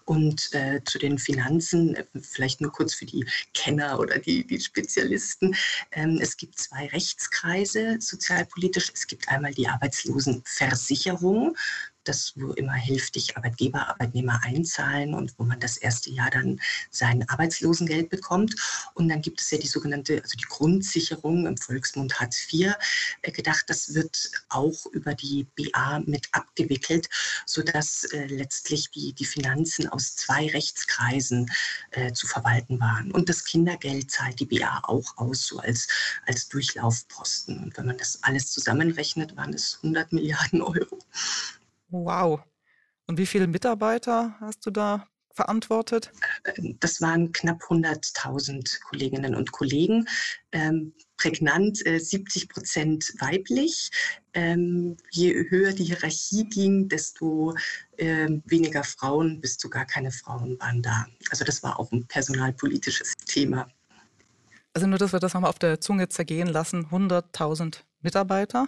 Und 0.06 0.54
äh, 0.54 0.82
zu 0.86 1.00
den 1.00 1.18
Finanzen, 1.18 1.96
äh, 1.96 2.06
vielleicht 2.22 2.62
nur 2.62 2.72
kurz 2.72 2.94
für 2.94 3.06
die 3.06 3.26
Kenner 3.54 4.00
oder 4.00 4.20
die, 4.20 4.46
die 4.46 4.60
Spezialisten. 4.60 5.56
Ähm, 5.92 6.20
es 6.22 6.38
gibt 6.38 6.60
zwei 6.60 6.88
Rechtskreise 6.88 7.98
sozialpolitisch. 8.00 8.92
Es 8.94 9.08
gibt 9.08 9.28
einmal 9.30 9.54
die 9.54 9.68
Arbeitslosenversicherung 9.68 11.56
das 12.08 12.34
wo 12.36 12.54
immer 12.54 12.74
hälftig 12.74 13.36
Arbeitgeber, 13.38 13.88
Arbeitnehmer 13.90 14.40
einzahlen 14.44 15.14
und 15.14 15.34
wo 15.38 15.44
man 15.44 15.60
das 15.60 15.78
erste 15.78 16.10
Jahr 16.10 16.30
dann 16.30 16.60
sein 16.90 17.28
Arbeitslosengeld 17.30 18.10
bekommt. 18.10 18.56
Und 18.94 19.10
dann 19.10 19.22
gibt 19.22 19.42
es 19.42 19.52
ja 19.52 19.58
die 19.58 19.68
sogenannte, 19.68 20.22
also 20.22 20.38
die 20.38 20.46
Grundsicherung 20.46 21.46
im 21.46 21.58
Volksmund 21.58 22.20
Hartz 22.20 22.48
IV 22.52 22.74
äh, 23.22 23.32
gedacht. 23.32 23.66
Das 23.68 23.94
wird 23.94 24.32
auch 24.50 24.86
über 24.88 25.14
die 25.14 25.48
BA 25.56 26.00
mit 26.06 26.28
abgewickelt, 26.32 27.10
sodass 27.46 28.06
äh, 28.06 28.26
letztlich 28.28 28.90
die, 28.92 29.14
die 29.14 29.26
Finanzen 29.26 29.88
aus 29.90 30.16
zwei 30.16 30.48
Rechtskreisen 30.48 31.50
äh, 31.92 32.12
zu 32.14 32.28
verwalten 32.28 32.80
waren. 32.80 33.12
Und 33.12 33.30
das 33.30 33.44
Kindergeld 33.44 34.12
zahlt 34.12 34.40
die 34.40 34.46
BA 34.46 34.82
auch 34.84 35.18
aus, 35.18 35.48
so 35.48 35.60
als, 35.60 35.88
als 36.26 36.48
Durchlaufposten. 36.50 37.64
Und 37.64 37.78
wenn 37.78 37.86
man 37.86 37.98
das 37.98 38.24
alles 38.24 38.52
zusammenrechnet, 38.52 39.36
waren 39.36 39.54
es 39.54 39.80
100 39.82 40.14
Milliarden 40.14 40.62
Euro. 40.62 41.00
Wow. 41.90 42.42
Und 43.08 43.18
wie 43.18 43.26
viele 43.26 43.48
Mitarbeiter 43.48 44.36
hast 44.40 44.66
du 44.66 44.72
da 44.72 45.08
verantwortet? 45.38 46.12
Das 46.80 47.00
waren 47.00 47.32
knapp 47.32 47.62
100.000 47.62 48.82
Kolleginnen 48.90 49.36
und 49.36 49.52
Kollegen. 49.52 50.08
Ähm, 50.52 50.94
prägnant 51.16 51.86
äh, 51.86 52.00
70 52.00 52.50
Prozent 52.50 53.14
weiblich. 53.20 53.92
Ähm, 54.34 54.98
je 55.12 55.34
höher 55.50 55.74
die 55.74 55.86
Hierarchie 55.86 56.44
ging, 56.46 56.90
desto 56.90 57.56
äh, 57.98 58.28
weniger 58.46 58.84
Frauen, 58.84 59.40
bis 59.40 59.58
zu 59.58 59.70
gar 59.70 59.86
keine 59.86 60.12
Frauen 60.12 60.60
waren 60.60 60.82
da. 60.82 61.06
Also 61.30 61.46
das 61.46 61.64
war 61.64 61.80
auch 61.80 61.92
ein 61.92 62.06
personalpolitisches 62.08 63.14
Thema. 63.26 63.68
Also 64.74 64.88
nur, 64.88 65.00
dass 65.00 65.14
wir 65.14 65.20
das 65.20 65.34
nochmal 65.34 65.50
auf 65.50 65.60
der 65.60 65.80
Zunge 65.82 66.10
zergehen 66.10 66.48
lassen, 66.48 66.88
100.000 66.88 67.80
Mitarbeiter. 68.02 68.68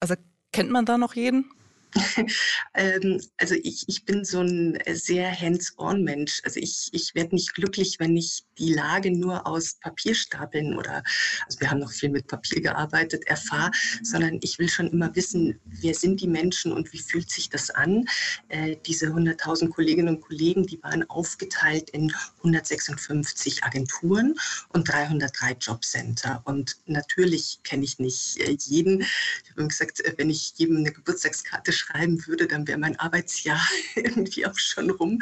Also 0.00 0.14
kennt 0.52 0.70
man 0.70 0.86
da 0.86 0.98
noch 0.98 1.14
jeden? 1.14 1.50
ähm, 2.74 3.20
also 3.38 3.54
ich, 3.54 3.84
ich 3.88 4.04
bin 4.04 4.24
so 4.24 4.40
ein 4.40 4.78
sehr 4.92 5.30
hands-on-Mensch. 5.30 6.40
Also 6.44 6.60
ich, 6.60 6.88
ich 6.92 7.14
werde 7.14 7.34
nicht 7.34 7.54
glücklich, 7.54 7.96
wenn 7.98 8.16
ich 8.16 8.44
die 8.58 8.74
Lage 8.74 9.10
nur 9.10 9.46
aus 9.46 9.74
Papierstapeln 9.80 10.76
oder, 10.76 11.02
also 11.46 11.60
wir 11.60 11.70
haben 11.70 11.80
noch 11.80 11.92
viel 11.92 12.10
mit 12.10 12.26
Papier 12.26 12.60
gearbeitet, 12.60 13.26
erfahre, 13.26 13.70
sondern 14.02 14.38
ich 14.42 14.58
will 14.58 14.68
schon 14.68 14.88
immer 14.88 15.14
wissen, 15.14 15.58
wer 15.64 15.94
sind 15.94 16.20
die 16.20 16.28
Menschen 16.28 16.72
und 16.72 16.92
wie 16.92 16.98
fühlt 16.98 17.30
sich 17.30 17.48
das 17.48 17.70
an. 17.70 18.04
Äh, 18.48 18.76
diese 18.86 19.06
100.000 19.06 19.70
Kolleginnen 19.70 20.16
und 20.16 20.20
Kollegen, 20.20 20.66
die 20.66 20.82
waren 20.82 21.08
aufgeteilt 21.08 21.90
in 21.90 22.12
156 22.38 23.64
Agenturen 23.64 24.34
und 24.70 24.88
303 24.88 25.52
Jobcenter. 25.60 26.42
Und 26.44 26.76
natürlich 26.86 27.60
kenne 27.62 27.84
ich 27.84 27.98
nicht 27.98 28.38
äh, 28.38 28.56
jeden. 28.60 29.00
Ich 29.00 29.50
habe 29.50 29.66
gesagt, 29.66 30.00
äh, 30.00 30.14
wenn 30.16 30.30
ich 30.30 30.52
jedem 30.56 30.78
eine 30.78 30.92
Geburtstagskarte 30.92 31.72
schreiben 31.78 32.26
würde, 32.26 32.46
dann 32.46 32.66
wäre 32.66 32.78
mein 32.78 32.98
Arbeitsjahr 32.98 33.60
irgendwie 33.94 34.46
auch 34.46 34.58
schon 34.58 34.90
rum. 34.90 35.20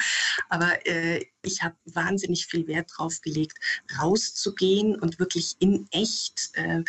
Aber 0.49 0.87
äh, 0.87 1.25
ich 1.43 1.63
habe 1.63 1.77
wahnsinnig 1.85 2.47
viel 2.47 2.67
Wert 2.67 2.91
drauf 2.97 3.21
gelegt, 3.21 3.59
rauszugehen 3.99 4.97
und 4.97 5.19
wirklich 5.19 5.57
in 5.61 5.87
echt 5.91 6.51
äh, 6.55 6.83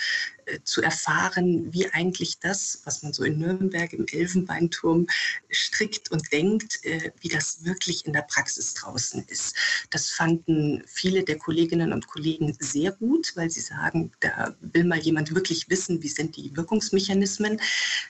zu 0.63 0.81
erfahren, 0.81 1.73
wie 1.73 1.89
eigentlich 1.91 2.39
das, 2.39 2.81
was 2.85 3.03
man 3.03 3.13
so 3.13 3.23
in 3.23 3.39
Nürnberg 3.39 3.91
im 3.93 4.05
Elfenbeinturm 4.07 5.07
strickt 5.49 6.11
und 6.11 6.31
denkt, 6.31 6.83
äh, 6.83 7.11
wie 7.19 7.29
das 7.29 7.63
wirklich 7.65 8.05
in 8.05 8.13
der 8.13 8.21
Praxis 8.21 8.73
draußen 8.73 9.25
ist. 9.27 9.55
Das 9.89 10.09
fanden 10.09 10.83
viele 10.87 11.23
der 11.23 11.37
Kolleginnen 11.37 11.93
und 11.93 12.07
Kollegen 12.07 12.55
sehr 12.59 12.91
gut, 12.91 13.33
weil 13.35 13.49
sie 13.49 13.61
sagen, 13.61 14.11
da 14.19 14.55
will 14.61 14.83
mal 14.83 14.99
jemand 14.99 15.33
wirklich 15.33 15.69
wissen, 15.69 16.01
wie 16.01 16.09
sind 16.09 16.37
die 16.37 16.55
Wirkungsmechanismen. 16.55 17.59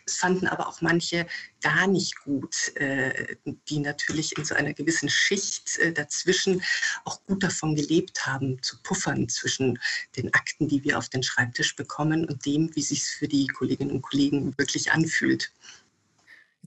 Es 0.05 0.17
fanden 0.17 0.47
aber 0.47 0.67
auch 0.67 0.81
manche 0.81 1.27
gar 1.61 1.87
nicht 1.87 2.19
gut, 2.23 2.75
äh, 2.75 3.35
die 3.69 3.79
natürlich 3.79 4.37
in 4.37 4.45
so 4.45 4.55
einer 4.55 4.73
gewissen 4.73 5.09
Schicht 5.09 5.79
dazwischen 5.95 6.61
auch 7.05 7.23
gut 7.25 7.43
davon 7.43 7.75
gelebt 7.75 8.25
haben, 8.25 8.61
zu 8.61 8.81
puffern 8.83 9.27
zwischen 9.29 9.79
den 10.15 10.33
Akten, 10.33 10.67
die 10.67 10.83
wir 10.83 10.97
auf 10.97 11.09
den 11.09 11.23
Schreibtisch 11.23 11.75
bekommen 11.75 12.26
und 12.27 12.45
dem, 12.45 12.75
wie 12.75 12.81
sich 12.81 13.03
für 13.03 13.27
die 13.27 13.47
Kolleginnen 13.47 13.91
und 13.91 14.01
Kollegen 14.01 14.57
wirklich 14.57 14.91
anfühlt. 14.91 15.51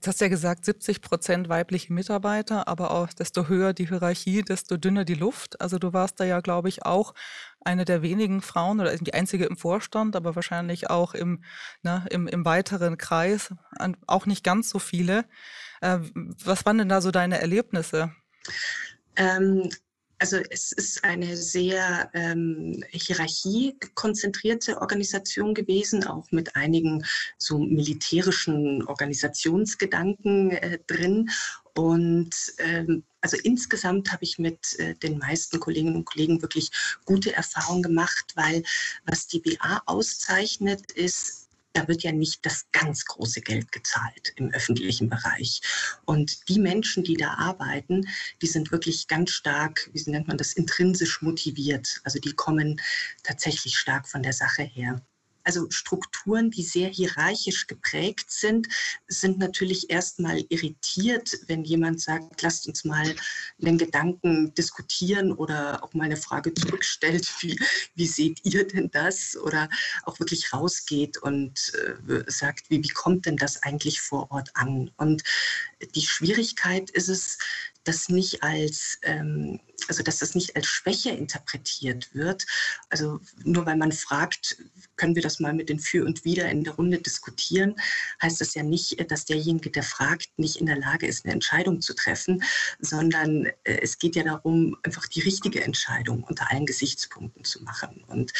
Jetzt 0.01 0.07
hast 0.07 0.21
du 0.21 0.25
ja 0.25 0.29
gesagt, 0.29 0.65
70 0.65 1.01
Prozent 1.01 1.47
weibliche 1.47 1.93
Mitarbeiter, 1.93 2.67
aber 2.67 2.89
auch 2.89 3.13
desto 3.13 3.47
höher 3.47 3.71
die 3.73 3.87
Hierarchie, 3.87 4.41
desto 4.41 4.75
dünner 4.75 5.05
die 5.05 5.13
Luft. 5.13 5.61
Also 5.61 5.77
du 5.77 5.93
warst 5.93 6.19
da 6.19 6.23
ja, 6.23 6.39
glaube 6.39 6.69
ich, 6.69 6.83
auch 6.87 7.13
eine 7.63 7.85
der 7.85 8.01
wenigen 8.01 8.41
Frauen 8.41 8.79
oder 8.79 8.97
die 8.97 9.13
einzige 9.13 9.45
im 9.45 9.57
Vorstand, 9.57 10.15
aber 10.15 10.35
wahrscheinlich 10.35 10.89
auch 10.89 11.13
im, 11.13 11.43
ne, 11.83 12.03
im, 12.09 12.27
im 12.27 12.45
weiteren 12.45 12.97
Kreis, 12.97 13.53
auch 14.07 14.25
nicht 14.25 14.43
ganz 14.43 14.71
so 14.71 14.79
viele. 14.79 15.25
Äh, 15.81 15.99
was 16.15 16.65
waren 16.65 16.79
denn 16.79 16.89
da 16.89 16.99
so 16.99 17.11
deine 17.11 17.39
Erlebnisse? 17.39 18.11
Ähm, 19.15 19.69
also 20.21 20.37
es 20.51 20.71
ist 20.71 21.03
eine 21.03 21.35
sehr 21.35 22.11
ähm, 22.13 22.83
hierarchiekonzentrierte 22.91 24.79
Organisation 24.79 25.55
gewesen, 25.55 26.05
auch 26.05 26.31
mit 26.31 26.55
einigen 26.55 27.03
so 27.39 27.57
militärischen 27.57 28.83
Organisationsgedanken 28.83 30.51
äh, 30.51 30.77
drin. 30.85 31.31
Und 31.73 32.35
ähm, 32.59 33.03
also 33.21 33.35
insgesamt 33.43 34.11
habe 34.11 34.23
ich 34.23 34.37
mit 34.37 34.77
äh, 34.79 34.93
den 34.93 35.17
meisten 35.17 35.59
Kolleginnen 35.59 35.95
und 35.95 36.05
Kollegen 36.05 36.43
wirklich 36.43 36.69
gute 37.05 37.33
Erfahrungen 37.33 37.81
gemacht, 37.81 38.33
weil 38.35 38.61
was 39.05 39.25
die 39.25 39.39
BA 39.39 39.81
auszeichnet, 39.87 40.91
ist 40.91 41.40
da 41.73 41.87
wird 41.87 42.03
ja 42.03 42.11
nicht 42.11 42.45
das 42.45 42.65
ganz 42.71 43.05
große 43.05 43.41
Geld 43.41 43.71
gezahlt 43.71 44.33
im 44.35 44.51
öffentlichen 44.51 45.09
Bereich. 45.09 45.61
Und 46.05 46.49
die 46.49 46.59
Menschen, 46.59 47.03
die 47.03 47.15
da 47.15 47.33
arbeiten, 47.35 48.07
die 48.41 48.47
sind 48.47 48.71
wirklich 48.71 49.07
ganz 49.07 49.31
stark, 49.31 49.89
wie 49.93 50.09
nennt 50.09 50.27
man 50.27 50.37
das, 50.37 50.53
intrinsisch 50.53 51.21
motiviert. 51.21 52.01
Also 52.03 52.19
die 52.19 52.33
kommen 52.33 52.81
tatsächlich 53.23 53.77
stark 53.77 54.07
von 54.07 54.23
der 54.23 54.33
Sache 54.33 54.63
her 54.63 55.01
also 55.43 55.69
Strukturen, 55.69 56.51
die 56.51 56.63
sehr 56.63 56.89
hierarchisch 56.89 57.67
geprägt 57.67 58.31
sind, 58.31 58.67
sind 59.07 59.39
natürlich 59.39 59.89
erstmal 59.89 60.43
irritiert, 60.49 61.37
wenn 61.47 61.63
jemand 61.63 62.01
sagt, 62.01 62.41
lasst 62.41 62.67
uns 62.67 62.83
mal 62.83 63.15
den 63.57 63.77
Gedanken 63.77 64.53
diskutieren 64.53 65.31
oder 65.31 65.83
auch 65.83 65.93
mal 65.93 66.05
eine 66.05 66.17
Frage 66.17 66.53
zurückstellt, 66.53 67.27
wie, 67.41 67.59
wie 67.95 68.07
seht 68.07 68.39
ihr 68.43 68.67
denn 68.67 68.89
das? 68.91 69.37
Oder 69.37 69.69
auch 70.03 70.19
wirklich 70.19 70.53
rausgeht 70.53 71.17
und 71.17 71.73
äh, 72.07 72.23
sagt, 72.27 72.69
wie, 72.69 72.83
wie 72.83 72.89
kommt 72.89 73.25
denn 73.25 73.37
das 73.37 73.63
eigentlich 73.63 74.01
vor 74.01 74.31
Ort 74.31 74.55
an? 74.55 74.91
Und 74.97 75.23
die 75.95 76.05
Schwierigkeit 76.05 76.89
ist 76.89 77.09
es, 77.09 77.37
das 77.83 78.09
nicht 78.09 78.43
als, 78.43 78.99
ähm, 79.03 79.59
also 79.87 80.03
dass 80.03 80.19
das 80.19 80.35
nicht 80.35 80.55
als 80.55 80.67
Schwäche 80.67 81.09
interpretiert 81.09 82.13
wird. 82.13 82.45
Also 82.89 83.19
nur 83.43 83.65
weil 83.65 83.77
man 83.77 83.91
fragt, 83.91 84.57
können 84.95 85.15
wir 85.15 85.23
das 85.23 85.39
mal 85.39 85.53
mit 85.53 85.69
den 85.69 85.79
Für 85.79 86.05
und 86.05 86.23
Wider 86.23 86.49
in 86.49 86.63
der 86.63 86.73
Runde 86.73 86.99
diskutieren, 86.99 87.75
heißt 88.21 88.39
das 88.39 88.53
ja 88.53 88.63
nicht, 88.63 89.09
dass 89.09 89.25
derjenige, 89.25 89.71
der 89.71 89.83
fragt, 89.83 90.29
nicht 90.37 90.57
in 90.57 90.67
der 90.67 90.77
Lage 90.77 91.07
ist, 91.07 91.25
eine 91.25 91.33
Entscheidung 91.33 91.81
zu 91.81 91.95
treffen, 91.95 92.43
sondern 92.79 93.47
äh, 93.63 93.79
es 93.81 93.97
geht 93.97 94.15
ja 94.15 94.23
darum, 94.23 94.77
einfach 94.83 95.07
die 95.07 95.21
richtige 95.21 95.63
Entscheidung 95.63 96.23
unter 96.23 96.51
allen 96.51 96.65
Gesichtspunkten 96.65 97.43
zu 97.43 97.63
machen. 97.63 98.03
Und 98.07 98.31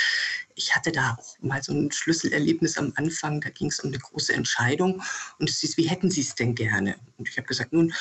ich 0.55 0.75
hatte 0.75 0.91
da 0.91 1.17
auch 1.19 1.39
mal 1.39 1.63
so 1.63 1.73
ein 1.73 1.91
Schlüsselerlebnis 1.91 2.77
am 2.77 2.93
Anfang, 2.95 3.41
da 3.41 3.49
ging 3.49 3.69
es 3.69 3.79
um 3.79 3.89
eine 3.89 3.99
große 3.99 4.33
Entscheidung 4.33 5.01
und 5.39 5.49
es 5.49 5.63
ist, 5.63 5.77
wie 5.77 5.89
hätten 5.89 6.11
Sie 6.11 6.21
es 6.21 6.35
denn 6.35 6.53
gerne? 6.53 6.97
Und 7.17 7.27
ich 7.27 7.37
habe 7.37 7.47
gesagt, 7.47 7.73
nun, 7.73 7.93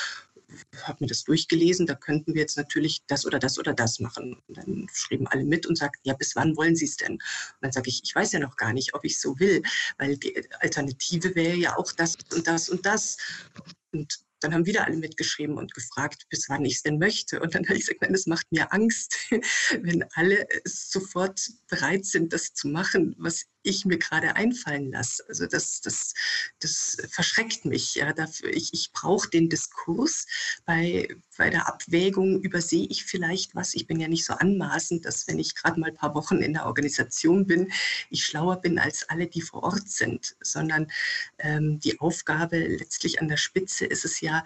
habe 0.83 0.97
mir 1.01 1.07
das 1.07 1.23
durchgelesen, 1.23 1.85
da 1.85 1.95
könnten 1.95 2.33
wir 2.33 2.41
jetzt 2.41 2.57
natürlich 2.57 2.99
das 3.07 3.25
oder 3.25 3.39
das 3.39 3.57
oder 3.59 3.73
das 3.73 3.99
machen. 3.99 4.41
Und 4.47 4.57
dann 4.57 4.87
schrieben 4.93 5.27
alle 5.27 5.43
mit 5.43 5.65
und 5.65 5.77
sagten, 5.77 6.01
ja, 6.03 6.13
bis 6.13 6.35
wann 6.35 6.55
wollen 6.57 6.75
Sie 6.75 6.85
es 6.85 6.97
denn? 6.97 7.13
Und 7.13 7.21
dann 7.61 7.71
sage 7.71 7.89
ich, 7.89 8.01
ich 8.03 8.13
weiß 8.13 8.31
ja 8.33 8.39
noch 8.39 8.55
gar 8.55 8.73
nicht, 8.73 8.93
ob 8.93 9.05
ich 9.05 9.19
so 9.19 9.39
will, 9.39 9.61
weil 9.97 10.17
die 10.17 10.47
Alternative 10.59 11.35
wäre 11.35 11.55
ja 11.55 11.77
auch 11.77 11.91
das 11.91 12.17
und 12.33 12.47
das 12.47 12.69
und 12.69 12.85
das. 12.85 13.17
Und 13.91 14.21
dann 14.41 14.53
haben 14.53 14.65
wieder 14.65 14.85
alle 14.85 14.97
mitgeschrieben 14.97 15.57
und 15.57 15.73
gefragt, 15.73 16.25
bis 16.29 16.49
wann 16.49 16.65
ich 16.65 16.75
es 16.75 16.83
denn 16.83 16.97
möchte. 16.97 17.39
Und 17.39 17.55
dann 17.55 17.63
habe 17.65 17.75
ich 17.75 17.81
gesagt, 17.81 18.01
nein, 18.01 18.13
das 18.13 18.25
macht 18.25 18.51
mir 18.51 18.73
Angst, 18.73 19.17
wenn 19.81 20.03
alle 20.13 20.47
sofort 20.65 21.39
bereit 21.69 22.05
sind, 22.05 22.33
das 22.33 22.53
zu 22.53 22.67
machen, 22.67 23.15
was 23.17 23.45
ich 23.63 23.85
mir 23.85 23.97
gerade 23.97 24.35
einfallen 24.35 24.91
lasse. 24.91 25.23
Also 25.27 25.45
das, 25.45 25.81
das, 25.81 26.13
das 26.59 26.97
verschreckt 27.09 27.65
mich. 27.65 27.95
Ja. 27.95 28.11
Dafür, 28.13 28.49
ich 28.49 28.73
ich 28.73 28.91
brauche 28.91 29.29
den 29.29 29.49
Diskurs. 29.49 30.25
Bei, 30.65 31.07
bei 31.37 31.49
der 31.49 31.67
Abwägung 31.67 32.41
übersehe 32.41 32.87
ich 32.89 33.05
vielleicht 33.05 33.55
was. 33.55 33.73
Ich 33.73 33.87
bin 33.87 33.99
ja 33.99 34.07
nicht 34.07 34.25
so 34.25 34.33
anmaßend, 34.33 35.05
dass 35.05 35.27
wenn 35.27 35.39
ich 35.39 35.55
gerade 35.55 35.79
mal 35.79 35.91
ein 35.91 35.95
paar 35.95 36.15
Wochen 36.15 36.37
in 36.37 36.53
der 36.53 36.65
Organisation 36.65 37.45
bin, 37.45 37.71
ich 38.09 38.25
schlauer 38.25 38.59
bin 38.61 38.79
als 38.79 39.07
alle, 39.09 39.27
die 39.27 39.41
vor 39.41 39.63
Ort 39.63 39.87
sind, 39.87 40.35
sondern 40.41 40.87
ähm, 41.37 41.79
die 41.79 41.99
Aufgabe 41.99 42.57
letztlich 42.57 43.21
an 43.21 43.27
der 43.27 43.37
Spitze 43.37 43.85
ist 43.85 44.03
es 44.05 44.19
ja, 44.21 44.31
ja 44.31 44.43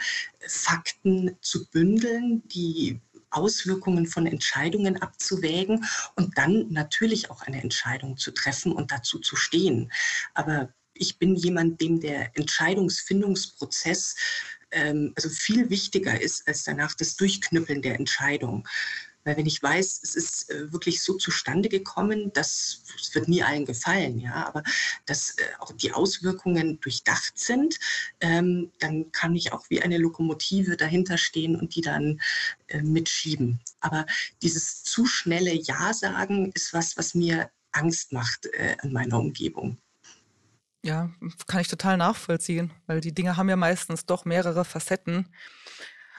Fakten 0.48 1.38
zu 1.42 1.68
bündeln, 1.68 2.42
die 2.48 3.00
Auswirkungen 3.30 4.08
von 4.08 4.28
Entscheidungen 4.28 5.02
abzuwägen 5.02 5.86
und 6.16 6.38
dann 6.38 6.72
natürlich 6.72 7.30
auch 7.30 7.42
eine 7.44 7.62
Entscheidung 7.62 8.18
zu 8.18 8.32
treffen 8.32 8.72
und 8.72 8.92
dazu 8.92 9.20
zu 9.20 9.36
stehen. 9.36 9.92
Aber 10.34 10.74
ich 10.94 11.20
bin 11.20 11.36
jemand, 11.36 11.82
dem 11.82 12.00
der 12.00 12.36
Entscheidungsfindungsprozess 12.38 14.16
ähm, 14.72 15.14
also 15.16 15.30
viel 15.30 15.70
wichtiger 15.70 16.20
ist 16.20 16.48
als 16.48 16.64
danach 16.64 16.96
das 16.96 17.16
Durchknüppeln 17.16 17.82
der 17.82 17.96
Entscheidung. 17.96 18.68
Weil 19.26 19.38
wenn 19.38 19.46
ich 19.48 19.62
weiß, 19.62 20.02
es 20.04 20.16
ist 20.16 20.52
äh, 20.52 20.72
wirklich 20.72 21.02
so 21.04 21.16
zustande 21.16 21.68
gekommen, 21.68 22.32
dass 22.34 22.84
es 22.98 23.14
wird 23.14 23.28
nie 23.28 23.44
allen 23.44 23.66
gefallen, 23.66 24.20
ja, 24.20 24.46
aber 24.48 24.64
dass 25.06 25.32
äh, 25.32 25.44
auch 25.60 25.72
die 25.74 25.92
Auswirkungen 25.92 26.80
durchdacht 26.80 27.38
sind, 27.38 27.80
ähm, 28.22 28.72
dann 28.80 29.12
kann 29.12 29.36
ich 29.36 29.52
auch 29.52 29.70
wie 29.70 29.82
eine 29.82 29.98
Lokomotive 29.98 30.78
dahinter 30.78 31.18
stehen 31.18 31.56
und 31.56 31.76
die 31.76 31.82
dann 31.82 32.22
äh, 32.68 32.82
mitschieben. 32.82 33.60
Aber 33.80 34.06
dieses 34.42 34.84
zu 34.84 35.06
schnelle 35.06 35.54
Ja 35.54 35.94
sagen 35.94 36.52
ist 36.54 36.74
was, 36.74 36.96
was 36.96 37.16
mir 37.16 37.50
Angst 37.72 38.14
macht 38.14 38.46
äh, 38.54 38.78
an 38.82 38.94
meiner 38.94 39.20
Umgebung. 39.20 39.78
Ja, 40.84 41.10
kann 41.48 41.62
ich 41.62 41.68
total 41.68 41.98
nachvollziehen, 41.98 42.72
weil 42.86 43.02
die 43.02 43.12
Dinge 43.14 43.38
haben 43.38 43.50
ja 43.50 43.56
meistens 43.56 44.06
doch 44.06 44.24
mehrere 44.24 44.64
Facetten. 44.66 45.28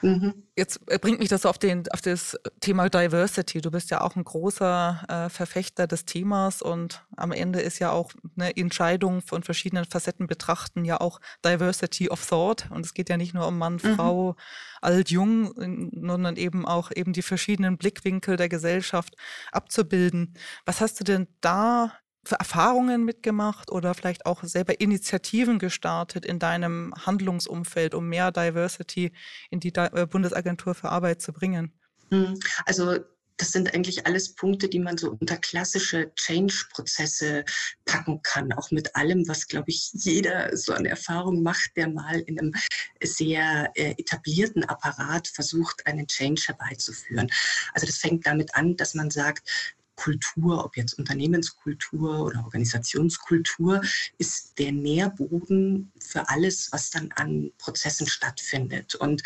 Mhm. 0.03 0.43
Jetzt 0.57 0.81
äh, 0.89 0.99
bringt 0.99 1.21
mich 1.21 1.29
das 1.29 1.47
auf, 1.47 1.59
den, 1.59 1.85
auf 1.91 2.01
das 2.01 2.39
Thema 2.61 2.89
Diversity. 2.89 3.61
Du 3.61 3.71
bist 3.71 3.91
ja 3.91 4.01
auch 4.03 4.17
ein 4.17 4.25
großer 4.25 5.05
äh, 5.09 5.29
Verfechter 5.31 5.87
des 5.87 6.05
Themas 6.05 6.63
und 6.63 7.05
am 7.17 7.33
Ende 7.33 7.61
ist 7.61 7.79
ja 7.79 7.91
auch 7.91 8.13
eine 8.37 8.57
Entscheidung 8.57 9.23
von 9.23 9.43
verschiedenen 9.43 9.85
Facetten 9.85 10.27
betrachten 10.27 10.85
ja 10.85 11.01
auch 11.01 11.21
Diversity 11.45 12.11
of 12.11 12.27
Thought. 12.27 12.71
Und 12.71 12.85
es 12.85 12.95
geht 12.95 13.09
ja 13.09 13.17
nicht 13.17 13.35
nur 13.35 13.47
um 13.47 13.59
Mann, 13.59 13.75
mhm. 13.75 13.95
Frau, 13.97 14.37
alt, 14.81 15.11
jung, 15.11 15.91
sondern 15.93 16.37
eben 16.37 16.67
auch 16.67 16.91
eben 16.95 17.13
die 17.13 17.23
verschiedenen 17.23 17.79
Blickwinkel 17.79 18.37
der 18.37 18.49
Gesellschaft 18.49 19.15
abzubilden. 19.53 20.35
Was 20.65 20.81
hast 20.81 21.01
du 21.01 21.05
denn 21.05 21.27
da 21.41 21.93
Erfahrungen 22.35 23.05
mitgemacht 23.05 23.71
oder 23.71 23.95
vielleicht 23.95 24.27
auch 24.27 24.43
selber 24.43 24.81
Initiativen 24.81 25.59
gestartet 25.59 26.25
in 26.25 26.39
deinem 26.39 26.93
Handlungsumfeld, 27.07 27.95
um 27.95 28.09
mehr 28.09 28.33
Diversity 28.33 29.13
in 29.51 29.61
die 29.61 29.73
äh, 29.75 30.07
Bundesagentur 30.07 30.75
für 30.75 30.91
Arbeit 30.91 31.23
zu 31.23 31.33
bringen? 31.33 31.73
Hm, 32.11 32.39
also 32.65 32.97
das 33.39 33.53
sind 33.53 33.75
eigentlich 33.75 34.07
alles 34.07 34.35
Punkte, 34.35 34.69
die 34.69 34.79
man 34.79 34.97
so 34.97 35.11
unter 35.11 35.37
klassische 35.37 36.13
Change-Prozesse 36.15 37.45
packen 37.85 38.23
kann, 38.23 38.53
auch 38.53 38.71
mit 38.71 38.97
allem, 38.97 39.29
was, 39.29 39.47
glaube 39.47 39.71
ich, 39.71 39.91
jeder 39.93 40.57
so 40.57 40.73
eine 40.73 40.89
Erfahrung 40.89 41.43
macht, 41.43 41.77
der 41.77 41.89
mal 41.89 42.21
in 42.21 42.41
einem 42.41 42.55
sehr 43.03 43.71
äh, 43.75 43.95
etablierten 43.99 44.65
Apparat 44.65 45.29
versucht, 45.29 45.87
einen 45.87 46.07
Change 46.07 46.43
herbeizuführen. 46.47 47.29
Also 47.75 47.87
das 47.87 47.99
fängt 47.99 48.27
damit 48.27 48.55
an, 48.55 48.77
dass 48.77 48.95
man 48.95 49.11
sagt, 49.11 49.77
Kultur, 49.97 50.65
ob 50.65 50.77
jetzt 50.77 50.95
Unternehmenskultur 50.99 52.21
oder 52.21 52.45
Organisationskultur, 52.45 53.83
ist 54.19 54.59
der 54.59 54.73
Nährboden 54.73 55.93
für 56.01 56.29
alles, 56.29 56.69
was 56.73 56.91
dann 56.91 57.11
an 57.17 57.51
Prozessen 57.59 58.07
stattfindet. 58.07 58.95
Und 58.95 59.23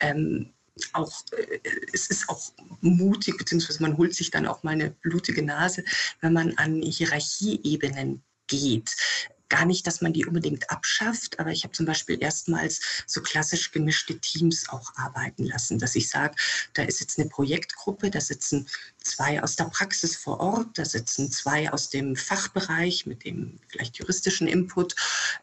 ähm, 0.00 0.52
auch, 0.92 1.12
äh, 1.32 1.58
es 1.92 2.08
ist 2.08 2.28
auch 2.28 2.52
mutig, 2.80 3.36
beziehungsweise 3.36 3.82
man 3.82 3.96
holt 3.96 4.14
sich 4.14 4.30
dann 4.30 4.46
auch 4.46 4.62
mal 4.62 4.72
eine 4.72 4.90
blutige 4.90 5.42
Nase, 5.42 5.84
wenn 6.20 6.32
man 6.32 6.56
an 6.56 6.80
Hierarchieebenen 6.82 8.22
geht 8.46 8.94
gar 9.50 9.66
nicht, 9.66 9.86
dass 9.86 10.00
man 10.00 10.14
die 10.14 10.24
unbedingt 10.24 10.70
abschafft, 10.70 11.38
aber 11.38 11.50
ich 11.50 11.64
habe 11.64 11.72
zum 11.72 11.84
Beispiel 11.84 12.22
erstmals 12.22 12.80
so 13.06 13.20
klassisch 13.20 13.72
gemischte 13.72 14.18
Teams 14.18 14.68
auch 14.70 14.94
arbeiten 14.96 15.44
lassen, 15.44 15.78
dass 15.78 15.96
ich 15.96 16.08
sage, 16.08 16.34
da 16.72 16.82
ist 16.84 17.00
jetzt 17.00 17.18
eine 17.18 17.28
Projektgruppe, 17.28 18.10
da 18.10 18.20
sitzen 18.20 18.66
zwei 19.02 19.42
aus 19.42 19.56
der 19.56 19.64
Praxis 19.64 20.16
vor 20.16 20.40
Ort, 20.40 20.78
da 20.78 20.84
sitzen 20.84 21.30
zwei 21.30 21.70
aus 21.72 21.90
dem 21.90 22.16
Fachbereich 22.16 23.06
mit 23.06 23.24
dem 23.24 23.58
vielleicht 23.68 23.98
juristischen 23.98 24.46
Input, 24.46 24.94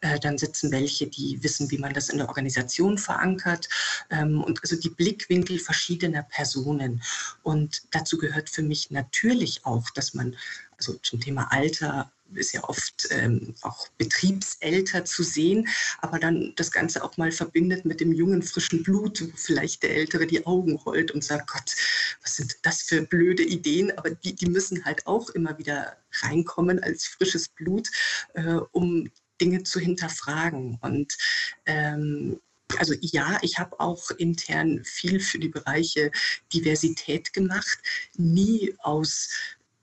äh, 0.01 0.19
dann 0.19 0.37
sitzen 0.37 0.71
welche, 0.71 1.07
die 1.07 1.43
wissen, 1.43 1.69
wie 1.69 1.77
man 1.77 1.93
das 1.93 2.09
in 2.09 2.17
der 2.17 2.29
Organisation 2.29 2.97
verankert 2.97 3.67
ähm, 4.09 4.43
und 4.43 4.61
also 4.63 4.75
die 4.75 4.89
Blickwinkel 4.89 5.59
verschiedener 5.59 6.23
Personen. 6.23 7.03
Und 7.43 7.83
dazu 7.91 8.17
gehört 8.17 8.49
für 8.49 8.63
mich 8.63 8.89
natürlich 8.91 9.65
auch, 9.65 9.89
dass 9.89 10.13
man 10.13 10.35
also 10.77 10.93
zum 11.03 11.19
Thema 11.19 11.51
Alter 11.51 12.12
ist 12.34 12.53
ja 12.53 12.63
oft 12.63 13.07
ähm, 13.12 13.55
auch 13.62 13.88
betriebsälter 13.98 15.05
zu 15.05 15.24
sehen, 15.24 15.67
aber 16.00 16.19
dann 16.19 16.53
das 16.55 16.72
Ganze 16.72 17.03
auch 17.03 17.17
mal 17.17 17.31
verbindet 17.31 17.86
mit 17.86 18.01
dem 18.01 18.12
jungen, 18.12 18.43
frischen 18.43 18.84
Blut, 18.84 19.22
wo 19.22 19.31
vielleicht 19.36 19.84
der 19.84 19.96
Ältere 19.96 20.27
die 20.27 20.46
Augen 20.46 20.75
rollt 20.75 21.12
und 21.12 21.24
sagt, 21.24 21.51
Gott, 21.51 21.75
was 22.22 22.36
sind 22.36 22.57
das 22.63 22.81
für 22.81 23.01
blöde 23.01 23.43
Ideen? 23.43 23.98
Aber 23.98 24.10
die, 24.10 24.36
die 24.36 24.50
müssen 24.50 24.84
halt 24.86 25.07
auch 25.07 25.29
immer 25.29 25.57
wieder 25.57 25.98
reinkommen 26.22 26.84
als 26.84 27.05
frisches 27.05 27.48
Blut, 27.48 27.88
äh, 28.34 28.60
um 28.72 29.10
Dinge 29.39 29.63
zu 29.63 29.79
hinterfragen. 29.79 30.79
Und 30.81 31.17
ähm, 31.65 32.39
also 32.77 32.93
ja, 33.00 33.38
ich 33.41 33.60
habe 33.60 33.79
auch 33.79 34.12
intern 34.12 34.84
viel 34.84 35.19
für 35.19 35.39
die 35.39 35.48
Bereiche 35.48 36.12
Diversität 36.53 37.31
gemacht, 37.34 37.79
nie 38.17 38.75
aus 38.79 39.29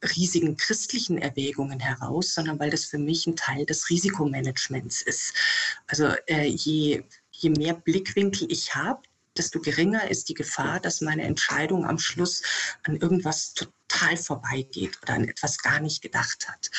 riesigen 0.05 0.57
christlichen 0.57 1.19
Erwägungen 1.19 1.81
heraus, 1.81 2.35
sondern 2.35 2.59
weil 2.59 2.71
das 2.71 2.85
für 2.85 2.99
mich 2.99 3.27
ein 3.27 3.37
Teil 3.37 3.67
des 3.67 3.91
Risikomanagements 3.91 5.03
ist. 5.03 5.35
Also 5.87 6.07
äh, 6.27 6.47
je, 6.47 7.05
je 7.31 7.51
mehr 7.51 7.75
Blickwinkel 7.75 8.51
ich 8.51 8.75
habe, 8.75 9.03
desto 9.37 9.61
geringer 9.61 10.09
ist 10.11 10.29
die 10.29 10.35
Gefahr, 10.35 10.81
dass 10.81 11.01
meine 11.01 11.23
Entscheidung 11.23 11.85
am 11.85 11.99
Schluss 11.99 12.43
an 12.85 12.97
irgendwas 12.97 13.55
total 13.55 14.17
vorbeigeht 14.17 14.99
oder 15.03 15.15
an 15.15 15.29
etwas 15.29 15.59
gar 15.59 15.81
nicht 15.81 16.03
gedacht 16.03 16.49
hat. 16.49 16.71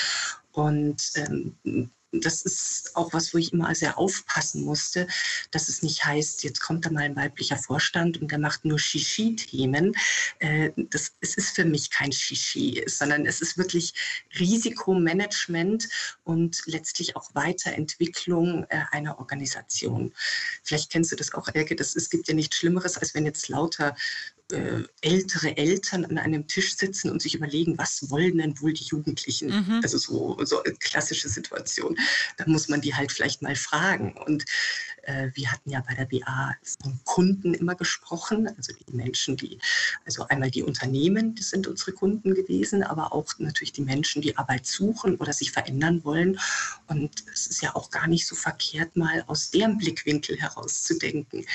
Und 0.51 1.11
ähm, 1.15 1.91
das 2.21 2.41
ist 2.41 2.95
auch 2.95 3.13
was, 3.13 3.33
wo 3.33 3.37
ich 3.37 3.53
immer 3.53 3.73
sehr 3.75 3.97
aufpassen 3.97 4.63
musste, 4.63 5.07
dass 5.51 5.69
es 5.69 5.81
nicht 5.81 6.05
heißt, 6.05 6.43
jetzt 6.43 6.61
kommt 6.61 6.85
da 6.85 6.91
mal 6.91 7.03
ein 7.03 7.15
weiblicher 7.15 7.57
Vorstand 7.57 8.21
und 8.21 8.31
der 8.31 8.39
macht 8.39 8.65
nur 8.65 8.79
Shishi-Themen. 8.79 9.93
Äh, 10.39 10.71
es 10.91 11.35
ist 11.35 11.55
für 11.55 11.65
mich 11.65 11.89
kein 11.91 12.11
Shishi, 12.11 12.83
sondern 12.87 13.25
es 13.25 13.41
ist 13.41 13.57
wirklich 13.57 13.93
Risikomanagement 14.39 15.87
und 16.23 16.61
letztlich 16.65 17.15
auch 17.15 17.33
Weiterentwicklung 17.33 18.65
äh, 18.69 18.81
einer 18.91 19.19
Organisation. 19.19 20.13
Vielleicht 20.63 20.91
kennst 20.91 21.11
du 21.11 21.15
das 21.15 21.33
auch, 21.33 21.47
Elke, 21.53 21.75
das, 21.75 21.95
es 21.95 22.09
gibt 22.09 22.27
ja 22.27 22.33
nichts 22.33 22.57
Schlimmeres, 22.57 22.97
als 22.97 23.13
wenn 23.13 23.25
jetzt 23.25 23.49
lauter 23.49 23.95
äh, 24.51 24.83
ältere 25.01 25.57
Eltern 25.57 26.05
an 26.05 26.19
einem 26.19 26.47
Tisch 26.47 26.75
sitzen 26.75 27.09
und 27.09 27.21
sich 27.21 27.33
überlegen, 27.33 27.77
was 27.79 28.11
wollen 28.11 28.37
denn 28.37 28.59
wohl 28.61 28.73
die 28.73 28.83
Jugendlichen? 28.83 29.49
Mhm. 29.49 29.79
Also 29.81 29.97
so, 29.97 30.37
so 30.45 30.61
eine 30.61 30.75
klassische 30.75 31.29
Situation. 31.29 31.97
Da 32.37 32.45
muss 32.47 32.69
man 32.69 32.81
die 32.81 32.93
halt 32.93 33.11
vielleicht 33.11 33.41
mal 33.41 33.55
fragen. 33.55 34.15
Und 34.25 34.45
äh, 35.01 35.29
wir 35.33 35.51
hatten 35.51 35.71
ja 35.71 35.81
bei 35.87 35.95
der 35.95 36.05
BA 36.05 36.55
von 36.81 36.99
Kunden 37.05 37.55
immer 37.55 37.73
gesprochen, 37.73 38.47
also 38.55 38.71
die 38.73 38.93
Menschen, 38.93 39.35
die, 39.35 39.57
also 40.05 40.27
einmal 40.27 40.51
die 40.51 40.63
Unternehmen, 40.63 41.33
das 41.33 41.49
sind 41.49 41.65
unsere 41.65 41.93
Kunden 41.93 42.35
gewesen, 42.35 42.83
aber 42.83 43.13
auch 43.13 43.33
natürlich 43.39 43.73
die 43.73 43.81
Menschen, 43.81 44.21
die 44.21 44.37
Arbeit 44.37 44.67
suchen 44.67 45.15
oder 45.17 45.33
sich 45.33 45.51
verändern 45.51 46.03
wollen. 46.03 46.39
Und 46.87 47.23
es 47.33 47.47
ist 47.47 47.61
ja 47.61 47.75
auch 47.75 47.89
gar 47.89 48.07
nicht 48.07 48.27
so 48.27 48.35
verkehrt, 48.35 48.95
mal 48.95 49.23
aus 49.25 49.49
deren 49.49 49.79
Blickwinkel 49.79 50.39
herauszudenken, 50.39 51.45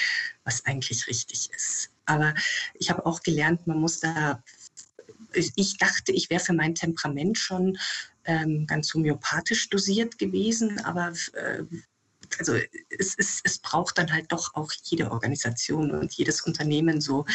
was 0.44 0.64
eigentlich 0.64 1.07
richtig 1.07 1.50
ist. 1.55 1.90
Aber 2.10 2.34
ich 2.74 2.90
habe 2.90 3.06
auch 3.06 3.22
gelernt, 3.22 3.66
man 3.66 3.78
muss 3.78 4.00
da, 4.00 4.42
ich 5.32 5.78
dachte, 5.78 6.12
ich 6.12 6.28
wäre 6.28 6.40
für 6.40 6.52
mein 6.52 6.74
Temperament 6.74 7.38
schon 7.38 7.78
ähm, 8.24 8.66
ganz 8.66 8.92
homöopathisch 8.92 9.68
dosiert 9.70 10.18
gewesen, 10.18 10.80
aber 10.84 11.12
äh, 11.34 11.62
also 12.38 12.54
es, 12.98 13.14
es, 13.16 13.40
es 13.42 13.58
braucht 13.58 13.98
dann 13.98 14.12
halt 14.12 14.30
doch 14.30 14.54
auch 14.54 14.72
jede 14.84 15.10
Organisation 15.10 15.90
und 15.90 16.12
jedes 16.12 16.42
Unternehmen 16.42 17.00
so 17.00 17.26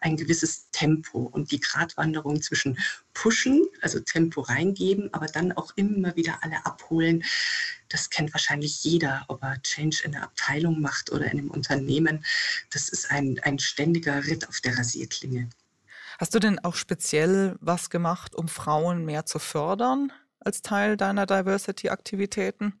ein 0.00 0.16
gewisses 0.16 0.70
Tempo 0.70 1.18
und 1.18 1.50
die 1.50 1.60
Gratwanderung 1.60 2.40
zwischen 2.40 2.78
pushen, 3.12 3.66
also 3.82 4.00
Tempo 4.00 4.40
reingeben, 4.42 5.12
aber 5.12 5.26
dann 5.26 5.52
auch 5.52 5.72
immer 5.76 6.16
wieder 6.16 6.38
alle 6.42 6.64
abholen. 6.64 7.24
Das 7.88 8.10
kennt 8.10 8.32
wahrscheinlich 8.34 8.84
jeder, 8.84 9.24
ob 9.28 9.42
er 9.42 9.62
Change 9.62 10.02
in 10.04 10.12
der 10.12 10.22
Abteilung 10.22 10.80
macht 10.80 11.10
oder 11.10 11.24
in 11.26 11.38
einem 11.38 11.50
Unternehmen. 11.50 12.24
Das 12.70 12.88
ist 12.88 13.10
ein, 13.10 13.38
ein 13.42 13.58
ständiger 13.58 14.24
Ritt 14.24 14.48
auf 14.48 14.60
der 14.60 14.76
Rasierklinge. 14.78 15.48
Hast 16.18 16.34
du 16.34 16.40
denn 16.40 16.58
auch 16.58 16.74
speziell 16.74 17.56
was 17.60 17.90
gemacht, 17.90 18.34
um 18.34 18.48
Frauen 18.48 19.04
mehr 19.04 19.24
zu 19.24 19.38
fördern 19.38 20.12
als 20.40 20.62
Teil 20.62 20.96
deiner 20.96 21.26
Diversity-Aktivitäten? 21.26 22.74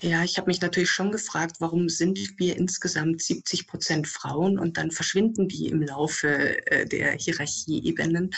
Ja, 0.00 0.24
ich 0.24 0.36
habe 0.38 0.48
mich 0.48 0.60
natürlich 0.60 0.90
schon 0.90 1.12
gefragt, 1.12 1.56
warum 1.60 1.88
sind 1.88 2.18
wir 2.38 2.56
insgesamt 2.56 3.22
70 3.22 3.66
Prozent 3.66 4.08
Frauen 4.08 4.58
und 4.58 4.76
dann 4.76 4.90
verschwinden 4.90 5.48
die 5.48 5.68
im 5.68 5.82
Laufe 5.82 6.66
äh, 6.66 6.86
der 6.86 7.12
Hierarchieebenen. 7.12 8.30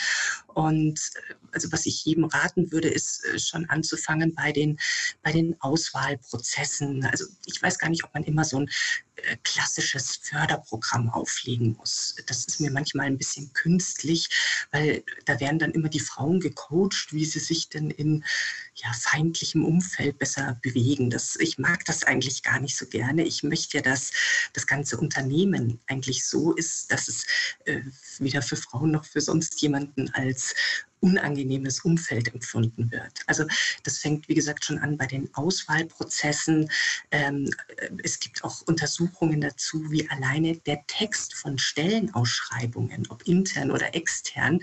Und 0.53 0.99
äh, 1.29 1.33
also 1.51 1.71
was 1.71 1.85
ich 1.85 2.05
jedem 2.05 2.25
raten 2.25 2.71
würde, 2.71 2.89
ist 2.89 3.25
äh, 3.25 3.39
schon 3.39 3.69
anzufangen 3.69 4.33
bei 4.35 4.51
den, 4.51 4.79
bei 5.21 5.31
den 5.31 5.59
Auswahlprozessen. 5.61 7.05
Also 7.05 7.25
ich 7.45 7.61
weiß 7.61 7.77
gar 7.79 7.89
nicht, 7.89 8.03
ob 8.03 8.13
man 8.13 8.23
immer 8.23 8.45
so 8.45 8.59
ein 8.59 8.69
äh, 9.15 9.37
klassisches 9.43 10.17
Förderprogramm 10.17 11.09
auflegen 11.09 11.75
muss. 11.77 12.15
Das 12.27 12.45
ist 12.45 12.59
mir 12.59 12.71
manchmal 12.71 13.07
ein 13.07 13.17
bisschen 13.17 13.51
künstlich, 13.53 14.29
weil 14.71 15.03
da 15.25 15.39
werden 15.39 15.59
dann 15.59 15.71
immer 15.71 15.89
die 15.89 15.99
Frauen 15.99 16.39
gecoacht, 16.39 17.11
wie 17.11 17.25
sie 17.25 17.39
sich 17.39 17.69
denn 17.69 17.89
in 17.89 18.23
ja, 18.75 18.91
feindlichem 18.93 19.65
Umfeld 19.65 20.17
besser 20.17 20.59
bewegen. 20.61 21.09
Das, 21.09 21.35
ich 21.35 21.57
mag 21.57 21.85
das 21.85 22.03
eigentlich 22.03 22.43
gar 22.43 22.59
nicht 22.59 22.77
so 22.77 22.85
gerne. 22.85 23.23
Ich 23.23 23.43
möchte 23.43 23.77
ja, 23.77 23.83
dass 23.83 24.11
das 24.53 24.65
ganze 24.65 24.97
Unternehmen 24.97 25.79
eigentlich 25.87 26.25
so 26.25 26.53
ist, 26.53 26.91
dass 26.91 27.07
es 27.07 27.25
äh, 27.65 27.81
weder 28.19 28.41
für 28.41 28.55
Frauen 28.55 28.91
noch 28.91 29.05
für 29.05 29.21
sonst 29.21 29.61
jemanden 29.61 30.09
als 30.13 30.40
unangenehmes 31.01 31.81
Umfeld 31.81 32.33
empfunden 32.33 32.91
wird. 32.91 33.21
Also 33.25 33.45
das 33.83 33.97
fängt, 33.97 34.29
wie 34.29 34.35
gesagt, 34.35 34.63
schon 34.63 34.77
an 34.79 34.97
bei 34.97 35.07
den 35.07 35.33
Auswahlprozessen. 35.33 36.69
Ähm, 37.09 37.49
es 38.03 38.19
gibt 38.19 38.43
auch 38.43 38.61
Untersuchungen 38.67 39.41
dazu, 39.41 39.91
wie 39.91 40.07
alleine 40.09 40.57
der 40.57 40.85
Text 40.87 41.33
von 41.33 41.57
Stellenausschreibungen, 41.57 43.07
ob 43.09 43.27
intern 43.27 43.71
oder 43.71 43.95
extern, 43.95 44.59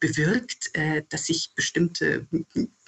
bewirkt, 0.00 0.74
äh, 0.74 1.04
dass 1.08 1.26
sich 1.26 1.52
bestimmte 1.54 2.26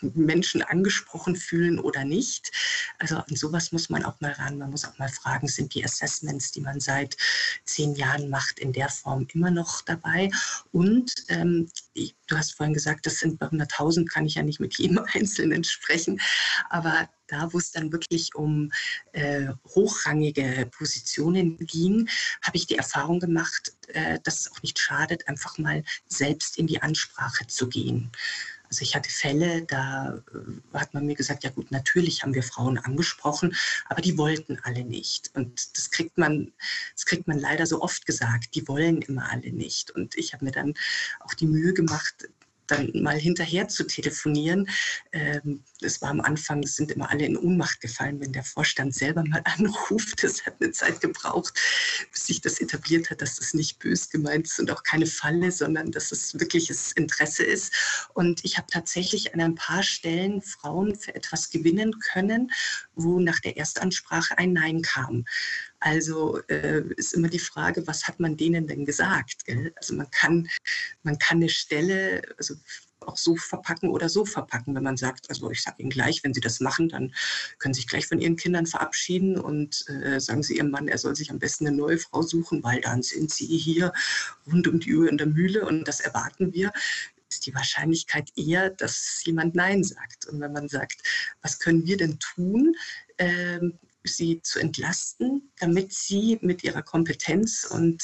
Menschen 0.02 0.62
angesprochen 0.62 1.36
fühlen 1.36 1.78
oder 1.78 2.04
nicht. 2.04 2.52
Also 2.98 3.16
an 3.16 3.36
sowas 3.36 3.72
muss 3.72 3.90
man 3.90 4.04
auch 4.04 4.20
mal 4.20 4.32
ran. 4.32 4.58
Man 4.58 4.70
muss 4.70 4.84
auch 4.84 4.98
mal 4.98 5.08
fragen, 5.08 5.48
sind 5.48 5.74
die 5.74 5.84
Assessments, 5.84 6.52
die 6.52 6.60
man 6.60 6.80
seit 6.80 7.16
zehn 7.64 7.94
Jahren 7.94 8.28
macht, 8.28 8.58
in 8.58 8.72
der 8.72 8.88
Form 8.88 9.26
immer 9.32 9.50
noch 9.50 9.82
dabei? 9.82 10.30
Und 10.72 11.12
ähm, 11.28 11.70
du 11.94 12.36
hast 12.36 12.54
vorhin 12.54 12.74
gesagt, 12.74 13.06
das 13.06 13.18
sind 13.18 13.38
bei 13.38 13.46
100.000, 13.46 14.06
kann 14.06 14.26
ich 14.26 14.34
ja 14.34 14.42
nicht 14.42 14.60
mit 14.60 14.78
jedem 14.78 14.98
Einzelnen 15.12 15.64
sprechen. 15.64 16.20
Aber 16.70 17.08
da, 17.28 17.52
wo 17.52 17.58
es 17.58 17.70
dann 17.70 17.92
wirklich 17.92 18.34
um 18.34 18.72
äh, 19.12 19.48
hochrangige 19.74 20.68
Positionen 20.76 21.58
ging, 21.58 22.08
habe 22.42 22.56
ich 22.56 22.66
die 22.66 22.76
Erfahrung 22.76 23.20
gemacht, 23.20 23.72
äh, 23.88 24.18
dass 24.24 24.40
es 24.40 24.52
auch 24.52 24.62
nicht 24.62 24.78
schadet, 24.78 25.28
einfach 25.28 25.58
mal 25.58 25.84
selbst 26.06 26.58
in 26.58 26.66
die 26.66 26.82
Ansprache 26.82 27.46
zu 27.46 27.68
gehen. 27.68 28.10
Also 28.68 28.82
ich 28.82 28.94
hatte 28.94 29.10
Fälle, 29.10 29.62
da 29.62 30.22
äh, 30.32 30.78
hat 30.78 30.94
man 30.94 31.06
mir 31.06 31.14
gesagt, 31.14 31.44
ja 31.44 31.50
gut, 31.50 31.70
natürlich 31.70 32.22
haben 32.22 32.34
wir 32.34 32.42
Frauen 32.42 32.78
angesprochen, 32.78 33.56
aber 33.88 34.02
die 34.02 34.18
wollten 34.18 34.58
alle 34.62 34.84
nicht. 34.84 35.30
Und 35.34 35.76
das 35.76 35.90
kriegt 35.90 36.18
man, 36.18 36.52
das 36.94 37.06
kriegt 37.06 37.26
man 37.26 37.38
leider 37.38 37.66
so 37.66 37.80
oft 37.80 38.06
gesagt, 38.06 38.54
die 38.54 38.68
wollen 38.68 39.02
immer 39.02 39.30
alle 39.30 39.52
nicht. 39.52 39.90
Und 39.90 40.16
ich 40.16 40.32
habe 40.34 40.44
mir 40.44 40.52
dann 40.52 40.74
auch 41.20 41.34
die 41.34 41.46
Mühe 41.46 41.72
gemacht, 41.72 42.28
dann 42.70 42.90
mal 42.94 43.18
hinterher 43.18 43.68
zu 43.68 43.84
telefonieren. 43.84 44.68
Ähm, 45.12 45.64
es 45.80 46.00
war 46.00 46.10
am 46.10 46.20
Anfang, 46.20 46.62
es 46.62 46.76
sind 46.76 46.90
immer 46.90 47.10
alle 47.10 47.24
in 47.24 47.36
Ohnmacht 47.36 47.80
gefallen, 47.80 48.20
wenn 48.20 48.32
der 48.32 48.44
Vorstand 48.44 48.94
selber 48.94 49.24
mal 49.24 49.42
anruft. 49.56 50.22
Das 50.22 50.46
hat 50.46 50.56
eine 50.60 50.72
Zeit 50.72 51.00
gebraucht, 51.00 51.54
bis 52.12 52.26
sich 52.26 52.40
das 52.40 52.60
etabliert 52.60 53.10
hat, 53.10 53.22
dass 53.22 53.36
das 53.36 53.54
nicht 53.54 53.78
bös 53.78 54.10
gemeint 54.10 54.46
ist 54.46 54.60
und 54.60 54.70
auch 54.70 54.82
keine 54.82 55.06
Falle, 55.06 55.50
sondern 55.50 55.90
dass 55.90 56.12
es 56.12 56.38
wirkliches 56.38 56.92
Interesse 56.92 57.44
ist. 57.44 57.72
Und 58.14 58.44
ich 58.44 58.56
habe 58.58 58.68
tatsächlich 58.70 59.34
an 59.34 59.40
ein 59.40 59.54
paar 59.54 59.82
Stellen 59.82 60.42
Frauen 60.42 60.94
für 60.94 61.14
etwas 61.14 61.50
gewinnen 61.50 61.98
können, 62.00 62.50
wo 62.94 63.20
nach 63.20 63.40
der 63.40 63.56
Erstansprache 63.56 64.38
ein 64.38 64.52
Nein 64.52 64.82
kam. 64.82 65.24
Also 65.80 66.40
äh, 66.48 66.82
ist 66.96 67.14
immer 67.14 67.28
die 67.28 67.38
Frage, 67.38 67.86
was 67.86 68.08
hat 68.08 68.18
man 68.18 68.36
denen 68.36 68.66
denn 68.66 68.84
gesagt? 68.84 69.44
Gell? 69.44 69.72
Also 69.76 69.94
man 69.94 70.10
kann, 70.10 70.48
man 71.02 71.18
kann 71.18 71.38
eine 71.38 71.48
Stelle 71.48 72.22
also 72.36 72.54
auch 73.00 73.16
so 73.16 73.36
verpacken 73.36 73.90
oder 73.90 74.08
so 74.08 74.24
verpacken, 74.24 74.74
wenn 74.74 74.82
man 74.82 74.96
sagt, 74.96 75.30
also 75.30 75.50
ich 75.50 75.62
sage 75.62 75.76
Ihnen 75.80 75.90
gleich, 75.90 76.22
wenn 76.24 76.34
Sie 76.34 76.40
das 76.40 76.60
machen, 76.60 76.88
dann 76.88 77.14
können 77.58 77.72
Sie 77.72 77.80
sich 77.80 77.88
gleich 77.88 78.06
von 78.06 78.20
Ihren 78.20 78.36
Kindern 78.36 78.66
verabschieden 78.66 79.38
und 79.38 79.88
äh, 79.88 80.20
sagen 80.20 80.42
Sie 80.42 80.56
Ihrem 80.56 80.70
Mann, 80.70 80.88
er 80.88 80.98
soll 80.98 81.14
sich 81.14 81.30
am 81.30 81.38
besten 81.38 81.66
eine 81.66 81.76
neue 81.76 81.98
Frau 81.98 82.22
suchen, 82.22 82.62
weil 82.62 82.80
dann 82.80 83.02
sind 83.02 83.30
Sie 83.30 83.46
hier 83.46 83.92
rund 84.46 84.66
um 84.66 84.80
die 84.80 84.94
Uhr 84.94 85.08
in 85.08 85.16
der 85.16 85.28
Mühle 85.28 85.64
und 85.66 85.86
das 85.86 86.00
erwarten 86.00 86.52
wir 86.52 86.72
ist 87.30 87.46
die 87.46 87.54
Wahrscheinlichkeit 87.54 88.30
eher, 88.36 88.70
dass 88.70 89.22
jemand 89.26 89.54
Nein 89.54 89.84
sagt. 89.84 90.26
Und 90.26 90.40
wenn 90.40 90.52
man 90.52 90.66
sagt, 90.66 91.02
was 91.42 91.58
können 91.58 91.86
wir 91.86 91.98
denn 91.98 92.18
tun, 92.18 92.74
ähm, 93.18 93.78
sie 94.08 94.42
zu 94.42 94.58
entlasten, 94.58 95.50
damit 95.58 95.92
sie 95.92 96.38
mit 96.42 96.64
ihrer 96.64 96.82
Kompetenz 96.82 97.64
und 97.64 98.02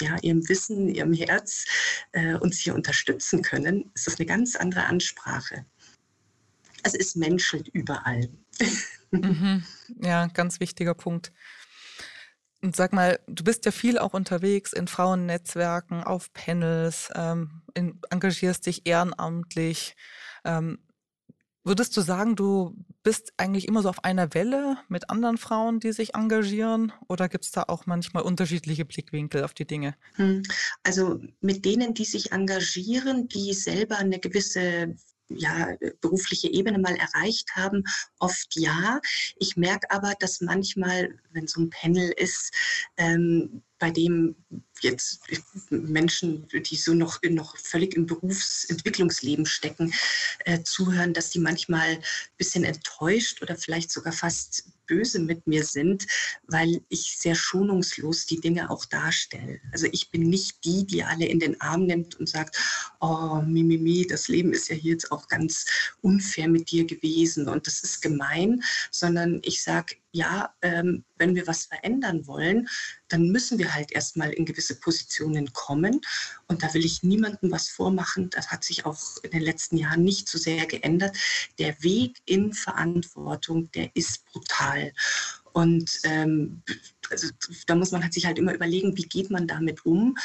ja, 0.00 0.16
ihrem 0.22 0.48
Wissen, 0.48 0.88
ihrem 0.88 1.12
Herz 1.12 1.64
äh, 2.12 2.34
uns 2.34 2.58
hier 2.58 2.74
unterstützen 2.74 3.42
können, 3.42 3.90
ist 3.94 4.06
das 4.06 4.18
eine 4.18 4.26
ganz 4.26 4.54
andere 4.56 4.84
Ansprache. 4.84 5.66
Also 6.84 6.96
es 6.98 7.14
menschelt 7.14 7.68
überall. 7.68 8.28
Mhm. 9.10 9.64
Ja, 10.02 10.26
ganz 10.26 10.60
wichtiger 10.60 10.92
Punkt. 10.92 11.32
Und 12.60 12.76
sag 12.76 12.92
mal, 12.92 13.18
du 13.26 13.42
bist 13.42 13.64
ja 13.64 13.72
viel 13.72 13.98
auch 13.98 14.12
unterwegs 14.12 14.74
in 14.74 14.86
Frauennetzwerken, 14.86 16.04
auf 16.04 16.32
Panels, 16.34 17.08
ähm, 17.14 17.62
in, 17.72 17.98
engagierst 18.10 18.66
dich 18.66 18.86
ehrenamtlich. 18.86 19.96
Ähm, 20.44 20.78
Würdest 21.68 21.94
du 21.98 22.00
sagen, 22.00 22.34
du 22.34 22.74
bist 23.02 23.34
eigentlich 23.36 23.68
immer 23.68 23.82
so 23.82 23.90
auf 23.90 24.02
einer 24.02 24.32
Welle 24.32 24.78
mit 24.88 25.10
anderen 25.10 25.36
Frauen, 25.36 25.80
die 25.80 25.92
sich 25.92 26.14
engagieren? 26.14 26.92
Oder 27.08 27.28
gibt 27.28 27.44
es 27.44 27.50
da 27.50 27.64
auch 27.68 27.84
manchmal 27.84 28.22
unterschiedliche 28.22 28.86
Blickwinkel 28.86 29.44
auf 29.44 29.52
die 29.52 29.66
Dinge? 29.66 29.94
Hm, 30.14 30.44
also 30.82 31.20
mit 31.42 31.66
denen, 31.66 31.92
die 31.92 32.06
sich 32.06 32.32
engagieren, 32.32 33.28
die 33.28 33.52
selber 33.52 33.98
eine 33.98 34.18
gewisse 34.18 34.94
ja, 35.28 35.76
berufliche 36.00 36.50
Ebene 36.50 36.78
mal 36.78 36.96
erreicht 36.96 37.50
haben, 37.54 37.84
oft 38.18 38.56
ja. 38.56 38.98
Ich 39.36 39.58
merke 39.58 39.90
aber, 39.90 40.14
dass 40.20 40.40
manchmal, 40.40 41.18
wenn 41.32 41.46
so 41.46 41.60
ein 41.60 41.68
Panel 41.68 42.14
ist, 42.16 42.50
ähm, 42.96 43.62
bei 43.78 43.90
dem 43.90 44.36
jetzt 44.82 45.20
Menschen, 45.70 46.46
die 46.48 46.76
so 46.76 46.94
noch, 46.94 47.20
noch 47.22 47.56
völlig 47.56 47.94
im 47.94 48.06
Berufsentwicklungsleben 48.06 49.46
stecken, 49.46 49.92
äh, 50.44 50.62
zuhören, 50.62 51.14
dass 51.14 51.30
die 51.30 51.38
manchmal 51.38 51.88
ein 51.88 52.02
bisschen 52.36 52.64
enttäuscht 52.64 53.42
oder 53.42 53.56
vielleicht 53.56 53.90
sogar 53.90 54.12
fast 54.12 54.64
böse 54.88 55.20
mit 55.20 55.46
mir 55.46 55.64
sind, 55.64 56.06
weil 56.48 56.80
ich 56.88 57.16
sehr 57.18 57.36
schonungslos 57.36 58.26
die 58.26 58.40
Dinge 58.40 58.70
auch 58.70 58.84
darstelle. 58.86 59.60
Also 59.70 59.86
ich 59.92 60.10
bin 60.10 60.28
nicht 60.28 60.64
die, 60.64 60.84
die 60.84 61.04
alle 61.04 61.26
in 61.26 61.38
den 61.38 61.60
Arm 61.60 61.86
nimmt 61.86 62.16
und 62.16 62.28
sagt, 62.28 62.58
oh, 63.00 63.40
Mimimi, 63.46 64.06
das 64.08 64.26
Leben 64.26 64.52
ist 64.52 64.68
ja 64.68 64.74
hier 64.74 64.92
jetzt 64.92 65.12
auch 65.12 65.28
ganz 65.28 65.66
unfair 66.00 66.48
mit 66.48 66.70
dir 66.70 66.86
gewesen 66.86 67.48
und 67.48 67.66
das 67.66 67.80
ist 67.84 68.00
gemein, 68.00 68.64
sondern 68.90 69.40
ich 69.44 69.62
sage, 69.62 69.96
ja, 70.12 70.54
ähm, 70.62 71.04
wenn 71.16 71.34
wir 71.34 71.46
was 71.46 71.66
verändern 71.66 72.26
wollen, 72.26 72.68
dann 73.08 73.28
müssen 73.28 73.58
wir 73.58 73.74
halt 73.74 73.92
erstmal 73.92 74.30
in 74.30 74.46
gewisse 74.46 74.78
Positionen 74.80 75.52
kommen. 75.52 76.00
Und 76.46 76.62
da 76.62 76.72
will 76.74 76.84
ich 76.84 77.02
niemandem 77.02 77.50
was 77.50 77.68
vormachen. 77.68 78.30
Das 78.30 78.50
hat 78.50 78.64
sich 78.64 78.86
auch 78.86 78.98
in 79.22 79.30
den 79.30 79.42
letzten 79.42 79.76
Jahren 79.76 80.02
nicht 80.02 80.28
so 80.28 80.38
sehr 80.38 80.66
geändert. 80.66 81.16
Der 81.58 81.82
Weg 81.82 82.18
in 82.24 82.52
Verantwortung, 82.52 83.70
der 83.72 83.90
ist 83.94 84.24
brutal. 84.26 84.92
Und 85.58 85.90
ähm, 86.04 86.62
also, 87.10 87.30
da 87.66 87.74
muss 87.74 87.90
man 87.90 88.04
halt 88.04 88.14
sich 88.14 88.26
halt 88.26 88.38
immer 88.38 88.54
überlegen, 88.54 88.96
wie 88.96 89.08
geht 89.08 89.28
man 89.28 89.48
damit 89.48 89.84
um, 89.84 90.16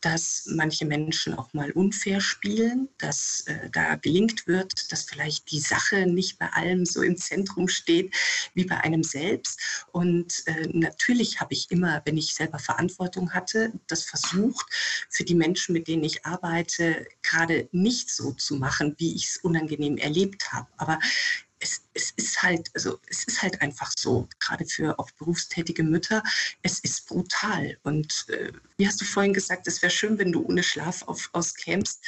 dass 0.00 0.46
manche 0.46 0.86
Menschen 0.86 1.34
auch 1.34 1.52
mal 1.52 1.72
unfair 1.72 2.22
spielen, 2.22 2.88
dass 2.96 3.42
äh, 3.48 3.68
da 3.68 3.96
gelingt 3.96 4.46
wird, 4.46 4.90
dass 4.90 5.04
vielleicht 5.04 5.50
die 5.50 5.60
Sache 5.60 6.06
nicht 6.06 6.38
bei 6.38 6.48
allem 6.54 6.86
so 6.86 7.02
im 7.02 7.18
Zentrum 7.18 7.68
steht 7.68 8.14
wie 8.54 8.64
bei 8.64 8.78
einem 8.78 9.02
selbst. 9.02 9.60
Und 9.92 10.42
äh, 10.46 10.66
natürlich 10.72 11.38
habe 11.38 11.52
ich 11.52 11.70
immer, 11.70 12.00
wenn 12.06 12.16
ich 12.16 12.34
selber 12.34 12.58
Verantwortung 12.58 13.34
hatte, 13.34 13.72
das 13.88 14.04
versucht, 14.04 14.64
für 15.10 15.24
die 15.24 15.34
Menschen, 15.34 15.74
mit 15.74 15.86
denen 15.86 16.04
ich 16.04 16.24
arbeite, 16.24 17.06
gerade 17.20 17.68
nicht 17.72 18.08
so 18.08 18.32
zu 18.32 18.56
machen, 18.56 18.94
wie 18.96 19.14
ich 19.14 19.26
es 19.26 19.36
unangenehm 19.36 19.98
erlebt 19.98 20.50
habe. 20.50 20.68
Aber 20.78 20.98
es, 21.60 21.82
es, 21.94 22.12
ist 22.12 22.42
halt, 22.42 22.70
also 22.74 22.98
es 23.08 23.24
ist 23.24 23.42
halt 23.42 23.60
einfach 23.60 23.92
so, 23.96 24.28
gerade 24.38 24.64
für 24.64 24.98
auch 24.98 25.10
berufstätige 25.12 25.82
Mütter, 25.82 26.22
es 26.62 26.80
ist 26.80 27.06
brutal. 27.06 27.78
Und 27.82 28.26
äh, 28.28 28.52
wie 28.76 28.86
hast 28.86 29.00
du 29.00 29.04
vorhin 29.04 29.32
gesagt, 29.32 29.66
es 29.66 29.82
wäre 29.82 29.90
schön, 29.90 30.18
wenn 30.18 30.32
du 30.32 30.44
ohne 30.44 30.62
Schlaf 30.62 31.02
auf, 31.02 31.30
auskämst. 31.32 32.04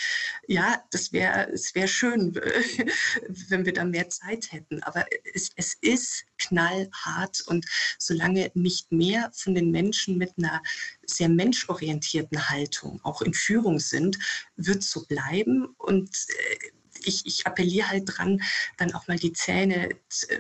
Ja, 0.46 0.82
das 0.90 1.12
wäre 1.12 1.50
es 1.52 1.74
wär 1.74 1.88
schön, 1.88 2.34
wenn 3.48 3.64
wir 3.66 3.72
da 3.72 3.84
mehr 3.84 4.08
Zeit 4.08 4.52
hätten. 4.52 4.82
Aber 4.82 5.06
es, 5.34 5.50
es 5.56 5.76
ist 5.80 6.24
knallhart 6.38 7.42
und 7.46 7.66
solange 7.98 8.50
nicht 8.54 8.92
mehr 8.92 9.30
von 9.34 9.54
den 9.54 9.70
Menschen 9.70 10.16
mit 10.16 10.32
einer 10.38 10.62
sehr 11.06 11.28
menschorientierten 11.28 12.48
Haltung 12.48 13.00
auch 13.02 13.22
in 13.22 13.34
Führung 13.34 13.80
sind, 13.80 14.18
wird 14.56 14.82
so 14.82 15.04
bleiben. 15.06 15.66
Und 15.78 16.10
äh, 16.28 16.70
ich, 17.04 17.26
ich 17.26 17.46
appelliere 17.46 17.88
halt 17.88 18.04
dran, 18.06 18.42
dann 18.76 18.94
auch 18.94 19.08
mal 19.08 19.18
die 19.18 19.32
Zähne 19.32 19.90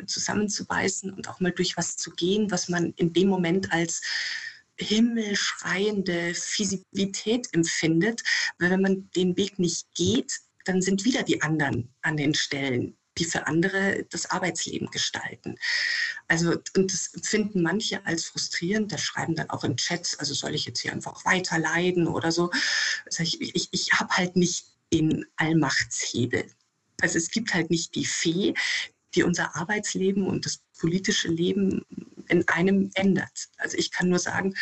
zusammenzubeißen 0.06 1.12
und 1.12 1.28
auch 1.28 1.40
mal 1.40 1.52
durch 1.52 1.76
was 1.76 1.96
zu 1.96 2.10
gehen, 2.10 2.50
was 2.50 2.68
man 2.68 2.92
in 2.96 3.12
dem 3.12 3.28
Moment 3.28 3.72
als 3.72 4.02
himmelschreiende 4.78 6.34
Fisivität 6.34 7.48
empfindet. 7.52 8.22
Weil 8.58 8.70
wenn 8.70 8.82
man 8.82 9.10
den 9.16 9.36
Weg 9.36 9.58
nicht 9.58 9.86
geht, 9.94 10.40
dann 10.64 10.82
sind 10.82 11.04
wieder 11.04 11.22
die 11.22 11.42
anderen 11.42 11.94
an 12.02 12.16
den 12.16 12.34
Stellen, 12.34 12.96
die 13.18 13.24
für 13.24 13.46
andere 13.46 14.06
das 14.10 14.30
Arbeitsleben 14.30 14.90
gestalten. 14.90 15.56
Also, 16.28 16.56
und 16.76 16.92
das 16.92 17.12
empfinden 17.14 17.62
manche 17.62 18.04
als 18.06 18.24
frustrierend, 18.24 18.92
da 18.92 18.98
schreiben 18.98 19.34
dann 19.34 19.50
auch 19.50 19.64
in 19.64 19.76
Chats, 19.76 20.18
also 20.18 20.32
soll 20.34 20.54
ich 20.54 20.64
jetzt 20.64 20.80
hier 20.80 20.92
einfach 20.92 21.24
weiter 21.24 21.58
leiden 21.58 22.06
oder 22.06 22.32
so. 22.32 22.50
Also 23.06 23.22
ich 23.22 23.40
ich, 23.40 23.68
ich 23.72 23.92
habe 23.92 24.16
halt 24.16 24.36
nicht 24.36 24.66
den 24.92 25.24
Allmachtshebel. 25.36 26.44
Also 27.00 27.18
es 27.18 27.30
gibt 27.30 27.54
halt 27.54 27.70
nicht 27.70 27.94
die 27.94 28.04
Fee, 28.04 28.54
die 29.14 29.22
unser 29.22 29.56
Arbeitsleben 29.56 30.26
und 30.26 30.46
das 30.46 30.60
politische 30.78 31.28
Leben 31.28 31.84
in 32.28 32.46
einem 32.48 32.90
ändert. 32.94 33.48
Also 33.58 33.76
ich 33.76 33.90
kann 33.90 34.08
nur 34.08 34.20
sagen, 34.20 34.54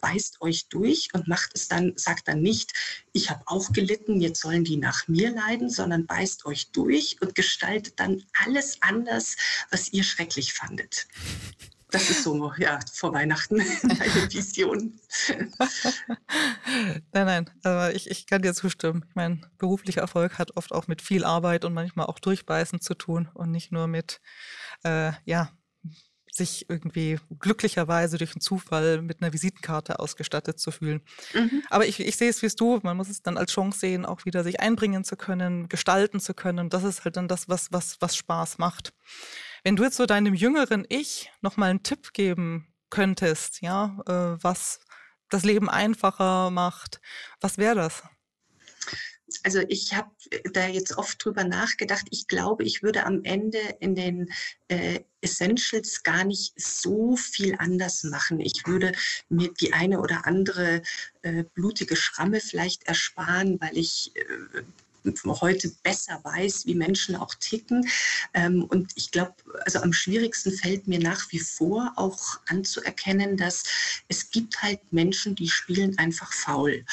beißt 0.00 0.40
euch 0.40 0.68
durch 0.68 1.08
und 1.14 1.28
macht 1.28 1.52
es 1.54 1.68
dann, 1.68 1.92
sagt 1.96 2.26
dann 2.28 2.42
nicht, 2.42 2.72
ich 3.12 3.30
habe 3.30 3.42
auch 3.46 3.72
gelitten, 3.72 4.20
jetzt 4.20 4.40
sollen 4.40 4.64
die 4.64 4.76
nach 4.76 5.06
mir 5.06 5.30
leiden, 5.30 5.70
sondern 5.70 6.06
beißt 6.06 6.46
euch 6.46 6.72
durch 6.72 7.16
und 7.20 7.34
gestaltet 7.34 8.00
dann 8.00 8.24
alles 8.44 8.78
anders, 8.82 9.36
was 9.70 9.92
ihr 9.92 10.02
schrecklich 10.02 10.52
fandet. 10.52 11.06
Das 11.90 12.10
ist 12.10 12.24
so, 12.24 12.52
ja, 12.58 12.80
vor 12.92 13.12
Weihnachten 13.12 13.60
eine 13.82 14.32
Vision. 14.32 14.98
nein, 17.12 17.26
nein, 17.26 17.50
aber 17.62 17.94
ich, 17.94 18.10
ich 18.10 18.26
kann 18.26 18.42
dir 18.42 18.54
zustimmen. 18.54 19.04
Ich 19.08 19.14
meine, 19.14 19.40
beruflicher 19.58 20.00
Erfolg 20.00 20.38
hat 20.38 20.56
oft 20.56 20.72
auch 20.72 20.88
mit 20.88 21.00
viel 21.00 21.24
Arbeit 21.24 21.64
und 21.64 21.74
manchmal 21.74 22.06
auch 22.06 22.18
Durchbeißen 22.18 22.80
zu 22.80 22.94
tun 22.94 23.28
und 23.34 23.52
nicht 23.52 23.70
nur 23.70 23.86
mit, 23.86 24.20
äh, 24.82 25.12
ja, 25.24 25.52
sich 26.36 26.68
irgendwie 26.68 27.18
glücklicherweise 27.38 28.18
durch 28.18 28.34
einen 28.34 28.40
Zufall 28.40 29.00
mit 29.00 29.22
einer 29.22 29.32
Visitenkarte 29.32 29.98
ausgestattet 29.98 30.60
zu 30.60 30.70
fühlen. 30.70 31.00
Mhm. 31.34 31.62
Aber 31.70 31.86
ich, 31.86 31.98
ich 32.00 32.16
sehe 32.16 32.28
es 32.28 32.42
wie 32.42 32.46
es 32.46 32.56
du, 32.56 32.78
man 32.82 32.96
muss 32.96 33.08
es 33.08 33.22
dann 33.22 33.38
als 33.38 33.52
Chance 33.52 33.78
sehen, 33.78 34.04
auch 34.04 34.24
wieder 34.24 34.44
sich 34.44 34.60
einbringen 34.60 35.04
zu 35.04 35.16
können, 35.16 35.68
gestalten 35.68 36.20
zu 36.20 36.34
können. 36.34 36.68
Das 36.68 36.84
ist 36.84 37.04
halt 37.04 37.16
dann 37.16 37.28
das, 37.28 37.48
was, 37.48 37.72
was, 37.72 37.96
was 38.00 38.16
Spaß 38.16 38.58
macht. 38.58 38.92
Wenn 39.66 39.74
du 39.74 39.82
jetzt 39.82 39.96
so 39.96 40.06
deinem 40.06 40.32
jüngeren 40.32 40.86
Ich 40.88 41.28
nochmal 41.40 41.70
einen 41.70 41.82
Tipp 41.82 42.12
geben 42.12 42.72
könntest, 42.88 43.62
ja, 43.62 43.98
äh, 44.06 44.40
was 44.40 44.78
das 45.28 45.44
Leben 45.44 45.68
einfacher 45.68 46.50
macht, 46.50 47.00
was 47.40 47.58
wäre 47.58 47.74
das? 47.74 48.04
also 49.42 49.60
ich 49.68 49.94
habe 49.94 50.10
da 50.52 50.66
jetzt 50.68 50.96
oft 50.98 51.24
drüber 51.24 51.44
nachgedacht. 51.44 52.06
Ich 52.10 52.28
glaube, 52.28 52.64
ich 52.64 52.82
würde 52.82 53.04
am 53.04 53.24
Ende 53.24 53.58
in 53.80 53.94
den 53.94 54.32
äh, 54.68 55.00
Essentials 55.20 56.02
gar 56.02 56.24
nicht 56.24 56.52
so 56.56 57.16
viel 57.16 57.56
anders 57.58 58.04
machen. 58.04 58.40
Ich 58.40 58.66
würde 58.66 58.92
mir 59.28 59.52
die 59.52 59.72
eine 59.72 60.00
oder 60.00 60.26
andere 60.26 60.82
äh, 61.22 61.44
blutige 61.54 61.96
Schramme 61.96 62.40
vielleicht 62.40 62.84
ersparen, 62.84 63.60
weil 63.60 63.76
ich 63.76 64.12
äh, 64.14 64.62
heute 65.40 65.70
besser 65.82 66.20
weiß, 66.22 66.66
wie 66.66 66.74
Menschen 66.74 67.16
auch 67.16 67.34
ticken. 67.34 67.88
Ähm, 68.34 68.64
und 68.64 68.92
ich 68.94 69.10
glaube, 69.10 69.34
also 69.64 69.80
am 69.80 69.92
schwierigsten 69.92 70.52
fällt 70.52 70.86
mir 70.88 70.98
nach 70.98 71.30
wie 71.30 71.38
vor 71.38 71.92
auch 71.96 72.40
anzuerkennen, 72.46 73.36
dass 73.36 73.64
es 74.08 74.30
gibt 74.30 74.62
halt 74.62 74.80
Menschen, 74.92 75.34
die 75.34 75.48
spielen 75.48 75.98
einfach 75.98 76.32
faul. 76.32 76.84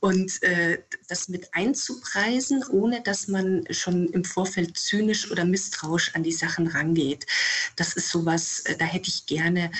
Und 0.00 0.42
äh, 0.42 0.82
das 1.08 1.28
mit 1.28 1.54
einzupreisen, 1.54 2.64
ohne 2.70 3.02
dass 3.02 3.28
man 3.28 3.64
schon 3.70 4.08
im 4.08 4.24
Vorfeld 4.24 4.76
zynisch 4.76 5.30
oder 5.30 5.44
misstrauisch 5.44 6.14
an 6.14 6.22
die 6.22 6.32
Sachen 6.32 6.66
rangeht, 6.66 7.26
das 7.76 7.94
ist 7.94 8.10
sowas, 8.10 8.60
äh, 8.60 8.76
da 8.76 8.84
hätte 8.84 9.08
ich 9.08 9.26
gerne, 9.26 9.70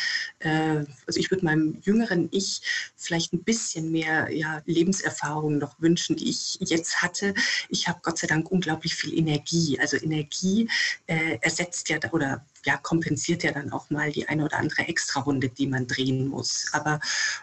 äh, 0.41 0.85
also 1.07 1.19
ich 1.19 1.31
würde 1.31 1.45
meinem 1.45 1.79
jüngeren 1.83 2.29
Ich 2.33 2.63
vielleicht 2.97 3.33
ein 3.33 3.43
bisschen 3.43 3.91
mehr 3.91 4.31
ja, 4.31 4.63
Lebenserfahrung 4.67 5.59
noch 5.59 5.81
wünschen, 5.81 6.17
die 6.17 6.31
ich 6.31 6.59
jetzt 6.61 7.03
hatte. 7.03 7.35
Ich 7.69 7.82
ich 7.83 7.89
habe 7.89 7.99
Gott 8.03 8.17
sei 8.17 8.29
Dank 8.29 8.49
unglaublich 8.51 8.95
viel 8.95 9.19
Energie. 9.19 9.77
Also 9.81 9.97
Energie 9.97 10.69
äh, 11.09 11.39
ersetzt 11.41 11.89
ja 11.89 11.99
oder 12.13 12.47
ja, 12.65 12.77
kompensiert 12.77 13.43
ja 13.43 13.51
dann 13.51 13.73
auch 13.73 13.91
mal 13.91 14.13
die 14.13 14.29
eine 14.29 14.45
oder 14.45 14.59
andere 14.59 14.83
Extra-Runde, 14.83 15.49
die 15.49 15.67
man 15.67 15.89
drehen 15.89 16.29
muss. 16.29 16.69
Aber 16.73 17.01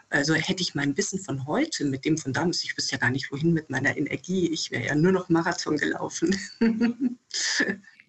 also 0.10 0.34
hätte 0.34 0.62
ich 0.62 0.75
mein 0.75 0.95
Wissen 0.95 1.19
von 1.19 1.45
heute 1.45 1.84
mit 1.84 2.06
dem 2.06 2.17
von 2.17 2.32
damals, 2.32 2.63
ich 2.63 2.78
wüsste 2.78 2.93
ja 2.93 2.99
gar 2.99 3.10
nicht, 3.10 3.30
wohin 3.34 3.52
mit 3.52 3.69
meiner 3.69 3.97
Energie. 3.97 4.47
Ich 4.47 4.71
wäre 4.71 4.86
ja 4.86 4.95
nur 4.95 5.12
noch 5.12 5.28
Marathon 5.28 5.75
gelaufen. 5.75 6.34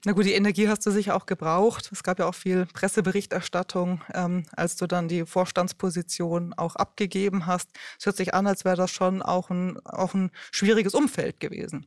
Na 0.07 0.13
gut, 0.13 0.25
die 0.25 0.33
Energie 0.33 0.67
hast 0.67 0.87
du 0.87 0.91
sicher 0.91 1.15
auch 1.15 1.27
gebraucht. 1.27 1.91
Es 1.93 2.03
gab 2.03 2.19
ja 2.19 2.27
auch 2.27 2.35
viel 2.35 2.65
Presseberichterstattung, 2.65 4.01
ähm, 4.15 4.47
als 4.57 4.77
du 4.77 4.87
dann 4.87 5.09
die 5.09 5.27
Vorstandsposition 5.27 6.55
auch 6.55 6.75
abgegeben 6.77 7.45
hast. 7.45 7.69
Es 7.99 8.07
hört 8.07 8.17
sich 8.17 8.33
an, 8.33 8.47
als 8.47 8.65
wäre 8.65 8.77
das 8.77 8.91
schon 8.91 9.21
auch 9.21 9.51
ein, 9.51 9.79
auch 9.85 10.15
ein 10.15 10.31
schwieriges 10.53 10.95
Umfeld 10.95 11.39
gewesen. 11.39 11.87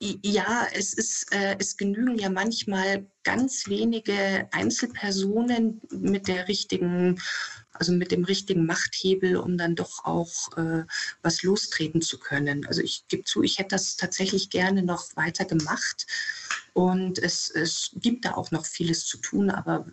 Ja, 0.00 0.68
es 0.74 0.94
ist, 0.94 1.32
äh, 1.32 1.56
es 1.58 1.76
genügen 1.76 2.16
ja 2.18 2.30
manchmal 2.30 3.04
ganz 3.24 3.66
wenige 3.66 4.48
Einzelpersonen 4.52 5.80
mit 5.90 6.28
der 6.28 6.46
richtigen, 6.46 7.20
also 7.72 7.90
mit 7.92 8.12
dem 8.12 8.22
richtigen 8.22 8.64
Machthebel, 8.64 9.36
um 9.36 9.58
dann 9.58 9.74
doch 9.74 10.04
auch 10.04 10.56
äh, 10.56 10.84
was 11.22 11.42
lostreten 11.42 12.00
zu 12.00 12.20
können. 12.20 12.64
Also 12.66 12.80
ich 12.80 13.08
gebe 13.08 13.24
zu, 13.24 13.42
ich 13.42 13.58
hätte 13.58 13.70
das 13.70 13.96
tatsächlich 13.96 14.50
gerne 14.50 14.84
noch 14.84 15.16
weiter 15.16 15.44
gemacht. 15.44 16.06
Und 16.74 17.18
es, 17.18 17.50
es 17.50 17.90
gibt 17.96 18.24
da 18.24 18.34
auch 18.34 18.52
noch 18.52 18.66
vieles 18.66 19.04
zu 19.04 19.18
tun, 19.18 19.50
aber 19.50 19.84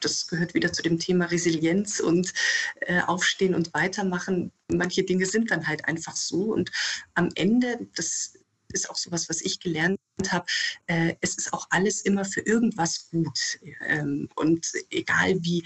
das 0.00 0.26
gehört 0.26 0.54
wieder 0.54 0.72
zu 0.72 0.82
dem 0.82 0.98
Thema 0.98 1.26
Resilienz 1.26 2.00
und 2.00 2.32
äh, 2.80 3.02
Aufstehen 3.02 3.54
und 3.54 3.74
Weitermachen. 3.74 4.52
Manche 4.68 5.02
Dinge 5.02 5.26
sind 5.26 5.50
dann 5.50 5.66
halt 5.66 5.84
einfach 5.84 6.16
so. 6.16 6.54
Und 6.54 6.70
am 7.12 7.28
Ende, 7.34 7.86
das 7.94 8.38
ist 8.74 8.90
auch 8.90 8.96
sowas, 8.96 9.28
was 9.28 9.40
ich 9.40 9.60
gelernt 9.60 9.98
habe. 10.28 10.46
Äh, 10.86 11.14
es 11.20 11.36
ist 11.36 11.52
auch 11.52 11.66
alles 11.70 12.02
immer 12.02 12.24
für 12.24 12.40
irgendwas 12.40 13.08
gut. 13.10 13.58
Ähm, 13.86 14.28
und 14.34 14.72
egal 14.90 15.36
wie, 15.42 15.64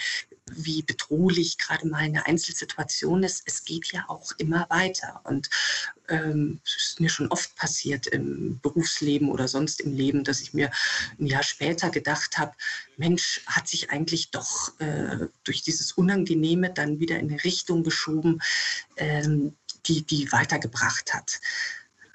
wie 0.52 0.82
bedrohlich 0.82 1.58
gerade 1.58 1.86
mal 1.86 2.02
eine 2.02 2.26
Einzelsituation 2.26 3.22
ist, 3.22 3.42
es 3.46 3.64
geht 3.64 3.92
ja 3.92 4.04
auch 4.08 4.32
immer 4.38 4.66
weiter. 4.70 5.20
Und 5.24 5.50
ähm, 6.08 6.60
es 6.64 6.76
ist 6.76 7.00
mir 7.00 7.10
schon 7.10 7.28
oft 7.28 7.54
passiert 7.56 8.06
im 8.06 8.58
Berufsleben 8.60 9.30
oder 9.30 9.48
sonst 9.48 9.80
im 9.80 9.94
Leben, 9.94 10.24
dass 10.24 10.40
ich 10.40 10.54
mir 10.54 10.70
ein 11.18 11.26
Jahr 11.26 11.42
später 11.42 11.90
gedacht 11.90 12.38
habe, 12.38 12.52
Mensch, 12.96 13.42
hat 13.46 13.68
sich 13.68 13.90
eigentlich 13.90 14.30
doch 14.30 14.78
äh, 14.80 15.26
durch 15.44 15.62
dieses 15.62 15.92
Unangenehme 15.92 16.72
dann 16.72 17.00
wieder 17.00 17.18
in 17.18 17.30
eine 17.30 17.44
Richtung 17.44 17.84
geschoben, 17.84 18.40
ähm, 18.96 19.56
die, 19.86 20.02
die 20.02 20.30
weitergebracht 20.32 21.14
hat. 21.14 21.40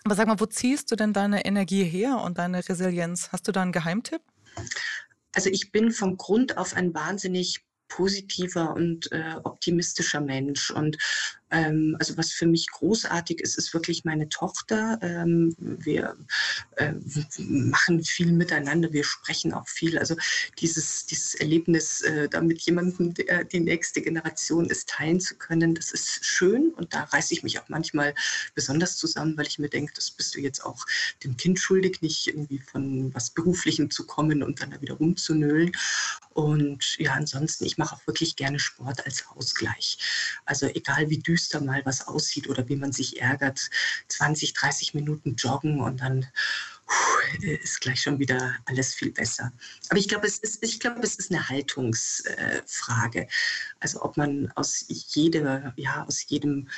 Aber 0.03 0.15
sag 0.15 0.27
mal, 0.27 0.39
wo 0.39 0.45
ziehst 0.45 0.91
du 0.91 0.95
denn 0.95 1.13
deine 1.13 1.45
Energie 1.45 1.83
her 1.83 2.19
und 2.19 2.37
deine 2.37 2.67
Resilienz? 2.67 3.29
Hast 3.31 3.47
du 3.47 3.51
da 3.51 3.61
einen 3.61 3.71
Geheimtipp? 3.71 4.21
Also 5.33 5.49
ich 5.49 5.71
bin 5.71 5.91
vom 5.91 6.17
Grund 6.17 6.57
auf 6.57 6.75
ein 6.75 6.93
wahnsinnig 6.93 7.65
positiver 7.87 8.73
und 8.73 9.11
äh, 9.11 9.35
optimistischer 9.43 10.19
Mensch. 10.19 10.71
Und 10.71 10.97
ähm, 11.53 11.95
also 11.99 12.17
was 12.17 12.31
für 12.31 12.47
mich 12.47 12.67
großartig 12.67 13.39
ist, 13.39 13.57
ist 13.57 13.73
wirklich 13.73 14.03
meine 14.03 14.27
Tochter. 14.27 14.97
Ähm, 15.01 15.55
wir 15.59 16.17
äh, 16.77 16.93
machen 17.37 18.03
viel 18.03 18.31
miteinander, 18.31 18.91
wir 18.91 19.03
sprechen 19.03 19.53
auch 19.53 19.67
viel. 19.67 19.99
Also 19.99 20.15
dieses, 20.59 21.05
dieses 21.05 21.35
Erlebnis, 21.35 22.01
äh, 22.01 22.27
da 22.27 22.41
mit 22.41 22.61
jemandem, 22.61 23.13
der 23.13 23.43
die 23.43 23.59
nächste 23.59 24.01
Generation 24.01 24.65
ist, 24.65 24.89
teilen 24.89 25.19
zu 25.19 25.35
können, 25.35 25.75
das 25.75 25.91
ist 25.91 26.25
schön. 26.25 26.73
Und 26.73 26.93
da 26.93 27.03
reiße 27.03 27.33
ich 27.33 27.43
mich 27.43 27.59
auch 27.59 27.69
manchmal 27.69 28.15
besonders 28.55 28.97
zusammen, 28.97 29.37
weil 29.37 29.47
ich 29.47 29.59
mir 29.59 29.69
denke, 29.69 29.93
das 29.93 30.09
bist 30.09 30.35
du 30.35 30.39
jetzt 30.39 30.65
auch 30.65 30.83
dem 31.23 31.37
Kind 31.37 31.59
schuldig, 31.59 32.01
nicht 32.01 32.27
irgendwie 32.27 32.59
von 32.59 33.13
was 33.13 33.29
Beruflichem 33.29 33.91
zu 33.91 34.07
kommen 34.07 34.41
und 34.41 34.59
dann 34.61 34.71
da 34.71 34.81
wieder 34.81 34.95
rumzunölen. 34.95 35.71
Und 36.31 36.97
ja, 36.97 37.13
ansonsten, 37.13 37.65
ich 37.65 37.77
mache 37.77 37.95
auch 37.95 38.07
wirklich 38.07 38.35
gerne 38.35 38.57
Sport 38.57 39.05
als 39.05 39.23
Ausgleich. 39.27 39.99
Also 40.45 40.65
egal 40.65 41.11
wie 41.11 41.19
düster 41.19 41.42
mal 41.61 41.81
was 41.85 42.07
aussieht 42.07 42.47
oder 42.49 42.67
wie 42.69 42.75
man 42.75 42.91
sich 42.91 43.21
ärgert, 43.21 43.69
20, 44.07 44.53
30 44.53 44.93
Minuten 44.93 45.35
joggen 45.35 45.81
und 45.81 46.01
dann 46.01 46.27
ist 47.41 47.81
gleich 47.81 48.01
schon 48.01 48.19
wieder 48.19 48.55
alles 48.65 48.93
viel 48.93 49.11
besser. 49.11 49.51
Aber 49.89 49.99
ich 49.99 50.07
glaube, 50.07 50.27
es 50.27 50.37
ist, 50.37 50.63
ich 50.63 50.79
glaube, 50.79 51.01
es 51.01 51.15
ist 51.15 51.31
eine 51.31 51.49
Haltungsfrage. 51.49 53.27
Also 53.79 54.01
ob 54.01 54.17
man 54.17 54.51
aus 54.55 54.85
jedem, 54.87 55.73
ja, 55.75 56.05
aus 56.05 56.25
jedem 56.27 56.69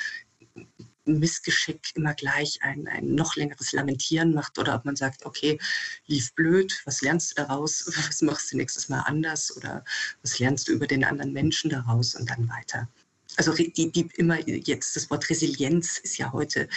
Missgeschick 1.04 1.92
immer 1.94 2.14
gleich 2.14 2.58
ein, 2.62 2.88
ein 2.88 3.14
noch 3.14 3.36
längeres 3.36 3.72
Lamentieren 3.72 4.34
macht 4.34 4.58
oder 4.58 4.74
ob 4.74 4.84
man 4.84 4.96
sagt, 4.96 5.24
okay, 5.24 5.58
lief 6.06 6.34
blöd, 6.34 6.80
was 6.84 7.00
lernst 7.00 7.32
du 7.32 7.42
daraus, 7.42 7.86
was 8.08 8.22
machst 8.22 8.52
du 8.52 8.56
nächstes 8.56 8.88
Mal 8.88 9.00
anders 9.00 9.56
oder 9.56 9.84
was 10.22 10.38
lernst 10.38 10.68
du 10.68 10.72
über 10.72 10.86
den 10.86 11.04
anderen 11.04 11.32
Menschen 11.32 11.70
daraus 11.70 12.14
und 12.14 12.28
dann 12.28 12.48
weiter. 12.48 12.88
Also 13.36 13.52
die, 13.52 13.72
die 13.72 14.08
immer 14.16 14.38
jetzt 14.48 14.96
das 14.96 15.10
Wort 15.10 15.28
Resilienz 15.28 15.98
ist 15.98 16.18
ja 16.18 16.32
heute 16.32 16.68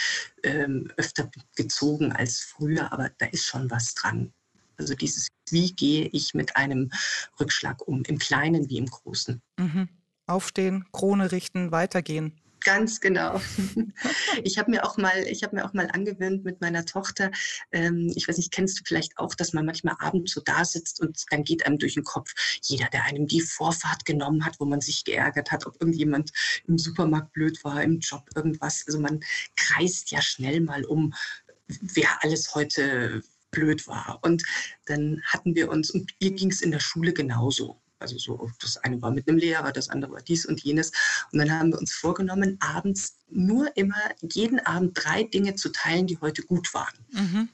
ähm, 0.42 0.90
öfter 0.96 1.30
gezogen 1.56 2.12
als 2.12 2.40
früher, 2.40 2.92
aber 2.92 3.10
da 3.18 3.26
ist 3.26 3.46
schon 3.46 3.70
was 3.70 3.94
dran. 3.94 4.32
Also 4.76 4.94
dieses, 4.94 5.28
wie 5.50 5.72
gehe 5.72 6.08
ich 6.12 6.34
mit 6.34 6.56
einem 6.56 6.90
Rückschlag 7.38 7.86
um, 7.86 8.02
im 8.04 8.18
Kleinen 8.18 8.68
wie 8.70 8.78
im 8.78 8.86
Großen. 8.86 9.40
Mhm. 9.58 9.88
Aufstehen, 10.26 10.86
Krone 10.92 11.32
richten, 11.32 11.72
weitergehen. 11.72 12.40
Ganz 12.62 13.00
genau. 13.00 13.40
Ich 14.44 14.58
habe 14.58 14.70
mir 14.70 14.84
auch 14.84 14.96
mal, 14.96 15.26
ich 15.28 15.42
habe 15.42 15.56
mir 15.56 15.64
auch 15.64 15.72
mal 15.72 15.88
angewöhnt 15.92 16.44
mit 16.44 16.60
meiner 16.60 16.84
Tochter. 16.84 17.30
Ähm, 17.72 18.12
ich 18.14 18.26
weiß 18.26 18.36
nicht, 18.38 18.52
kennst 18.52 18.78
du 18.78 18.82
vielleicht 18.86 19.18
auch, 19.18 19.34
dass 19.34 19.52
man 19.52 19.66
manchmal 19.66 19.96
abends 19.98 20.32
so 20.32 20.40
da 20.40 20.64
sitzt 20.64 21.00
und 21.00 21.24
dann 21.30 21.44
geht 21.44 21.66
einem 21.66 21.78
durch 21.78 21.94
den 21.94 22.04
Kopf 22.04 22.32
jeder, 22.62 22.86
der 22.86 23.04
einem 23.04 23.26
die 23.26 23.40
Vorfahrt 23.40 24.04
genommen 24.04 24.44
hat, 24.44 24.58
wo 24.60 24.64
man 24.64 24.80
sich 24.80 25.04
geärgert 25.04 25.50
hat, 25.50 25.66
ob 25.66 25.74
irgendjemand 25.80 26.32
im 26.66 26.78
Supermarkt 26.78 27.32
blöd 27.32 27.62
war, 27.64 27.82
im 27.82 27.98
Job 27.98 28.28
irgendwas. 28.34 28.84
Also 28.86 29.00
man 29.00 29.20
kreist 29.56 30.10
ja 30.10 30.22
schnell 30.22 30.60
mal 30.60 30.84
um, 30.84 31.12
wer 31.66 32.22
alles 32.22 32.54
heute 32.54 33.22
blöd 33.50 33.86
war. 33.86 34.18
Und 34.22 34.42
dann 34.86 35.22
hatten 35.24 35.54
wir 35.54 35.70
uns, 35.70 35.90
und 35.90 36.12
ihr 36.18 36.32
ging 36.32 36.50
es 36.50 36.62
in 36.62 36.70
der 36.70 36.80
Schule 36.80 37.12
genauso. 37.12 37.79
Also 38.00 38.18
so, 38.18 38.50
das 38.60 38.78
eine 38.78 39.00
war 39.02 39.10
mit 39.10 39.28
einem 39.28 39.38
Lehrer, 39.38 39.72
das 39.72 39.90
andere 39.90 40.12
war 40.12 40.22
dies 40.22 40.46
und 40.46 40.62
jenes. 40.62 40.90
Und 41.32 41.38
dann 41.38 41.50
haben 41.52 41.72
wir 41.72 41.78
uns 41.78 41.92
vorgenommen, 41.92 42.56
abends 42.60 43.18
nur 43.28 43.76
immer 43.76 44.00
jeden 44.22 44.58
Abend 44.60 44.98
drei 45.02 45.24
Dinge 45.24 45.54
zu 45.54 45.70
teilen, 45.70 46.06
die 46.06 46.18
heute 46.20 46.42
gut 46.42 46.72
waren. 46.74 46.94
Mhm. 47.12 47.48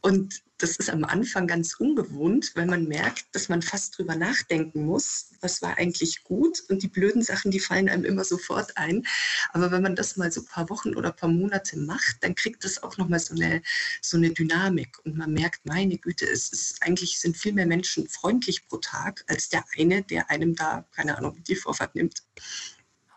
Und 0.00 0.42
das 0.58 0.76
ist 0.76 0.88
am 0.88 1.04
Anfang 1.04 1.46
ganz 1.46 1.74
ungewohnt, 1.74 2.52
weil 2.54 2.66
man 2.66 2.88
merkt, 2.88 3.26
dass 3.32 3.48
man 3.48 3.60
fast 3.60 3.98
drüber 3.98 4.16
nachdenken 4.16 4.86
muss, 4.86 5.32
was 5.40 5.60
war 5.60 5.76
eigentlich 5.76 6.24
gut 6.24 6.62
und 6.68 6.82
die 6.82 6.88
blöden 6.88 7.22
Sachen, 7.22 7.50
die 7.50 7.60
fallen 7.60 7.88
einem 7.88 8.04
immer 8.04 8.24
sofort 8.24 8.76
ein. 8.78 9.06
Aber 9.52 9.70
wenn 9.70 9.82
man 9.82 9.96
das 9.96 10.16
mal 10.16 10.32
so 10.32 10.40
ein 10.40 10.46
paar 10.46 10.70
Wochen 10.70 10.94
oder 10.94 11.10
ein 11.10 11.16
paar 11.16 11.28
Monate 11.28 11.78
macht, 11.78 12.16
dann 12.22 12.34
kriegt 12.34 12.64
das 12.64 12.82
auch 12.82 12.96
nochmal 12.96 13.20
so 13.20 13.34
eine, 13.34 13.62
so 14.00 14.16
eine 14.16 14.30
Dynamik 14.30 14.98
und 15.04 15.16
man 15.16 15.32
merkt, 15.32 15.66
meine 15.66 15.98
Güte, 15.98 16.26
es 16.26 16.48
ist 16.50 16.82
eigentlich 16.82 17.18
sind 17.18 17.36
viel 17.36 17.52
mehr 17.52 17.66
Menschen 17.66 18.08
freundlich 18.08 18.66
pro 18.66 18.78
Tag 18.78 19.24
als 19.26 19.50
der 19.50 19.64
eine, 19.76 20.02
der 20.02 20.30
einem 20.30 20.54
da, 20.54 20.86
keine 20.92 21.18
Ahnung, 21.18 21.42
die 21.44 21.56
Vorfahrt 21.56 21.94
nimmt. 21.94 22.22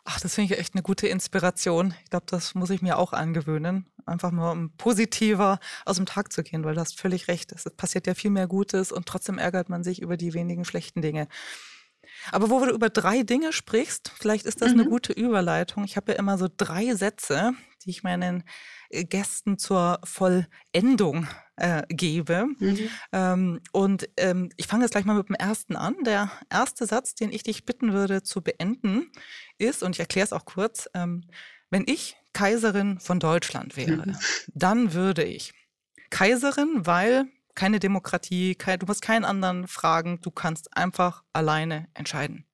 Ach, 0.06 0.20
das 0.20 0.36
finde 0.36 0.54
ich 0.54 0.60
echt 0.60 0.74
eine 0.74 0.82
gute 0.82 1.08
Inspiration. 1.08 1.94
Ich 2.04 2.10
glaube, 2.10 2.26
das 2.28 2.56
muss 2.56 2.70
ich 2.70 2.82
mir 2.82 2.98
auch 2.98 3.14
angewöhnen. 3.14 3.86
Einfach 4.06 4.32
mal 4.32 4.52
um 4.52 4.72
positiver 4.72 5.60
aus 5.86 5.98
dem 5.98 6.06
Tag 6.06 6.34
zu 6.34 6.42
gehen, 6.42 6.64
weil 6.64 6.76
du 6.76 6.82
hast 6.82 7.00
völlig 7.00 7.28
recht. 7.28 7.52
Es 7.52 7.64
passiert 7.76 8.08
ja 8.08 8.16
viel 8.16 8.32
mehr 8.32 8.48
Gutes 8.48 8.92
und 8.92 9.06
trotzdem 9.06 9.38
ärgert 9.38 9.70
man 9.70 9.84
sich 9.84 10.02
über 10.02 10.18
die 10.18 10.34
wenigen 10.34 10.66
schlechten 10.66 11.02
Dinge. 11.02 11.28
Aber 12.32 12.50
wo 12.50 12.64
du 12.64 12.72
über 12.72 12.90
drei 12.90 13.24
Dinge 13.24 13.54
sprichst, 13.54 14.12
vielleicht 14.20 14.46
ist 14.46 14.62
das 14.62 14.74
mhm. 14.74 14.82
eine 14.82 14.90
gute 14.90 15.14
Überleitung. 15.14 15.84
Ich 15.84 15.98
habe 15.98 16.12
ja 16.12 16.20
immer 16.20 16.38
so 16.38 16.48
drei 16.56 16.96
Sätze, 16.96 17.54
die 17.84 17.90
ich 17.90 18.04
meinen 18.04 18.44
äh, 18.90 19.04
Gästen 19.06 19.58
zur 19.58 20.00
Vollendung 20.04 21.28
äh, 21.56 21.84
gebe. 21.90 22.48
Mhm. 22.58 22.90
Ähm, 23.12 23.60
und 23.72 24.10
ähm, 24.18 24.50
ich 24.58 24.68
fange 24.68 24.84
jetzt 24.84 24.92
gleich 24.92 25.06
mal 25.06 25.16
mit 25.16 25.30
dem 25.30 25.36
ersten 25.36 25.76
an. 25.76 25.96
Der 26.06 26.32
erste 26.50 26.86
Satz, 26.86 27.16
den 27.16 27.32
ich 27.32 27.44
dich 27.44 27.66
bitten 27.66 27.94
würde 27.94 28.24
zu 28.24 28.42
beenden, 28.42 29.12
ist, 29.58 29.84
und 29.84 29.96
ich 29.96 30.00
erkläre 30.00 30.26
es 30.26 30.34
auch 30.34 30.46
kurz, 30.46 30.90
ähm, 30.94 31.26
wenn 31.70 31.84
ich 31.88 32.16
Kaiserin 32.34 33.00
von 33.00 33.20
Deutschland 33.20 33.78
wäre, 33.78 34.08
mhm. 34.08 34.18
dann 34.54 34.94
würde 34.94 35.24
ich 35.24 35.54
Kaiserin, 36.10 36.86
weil 36.86 37.28
keine 37.56 37.80
Demokratie, 37.80 38.56
kein, 38.56 38.80
du 38.80 38.86
musst 38.86 39.02
keinen 39.02 39.26
anderen 39.26 39.68
fragen, 39.68 40.20
du 40.22 40.32
kannst 40.32 40.76
einfach 40.76 41.24
alleine 41.34 41.88
entscheiden. 41.94 42.46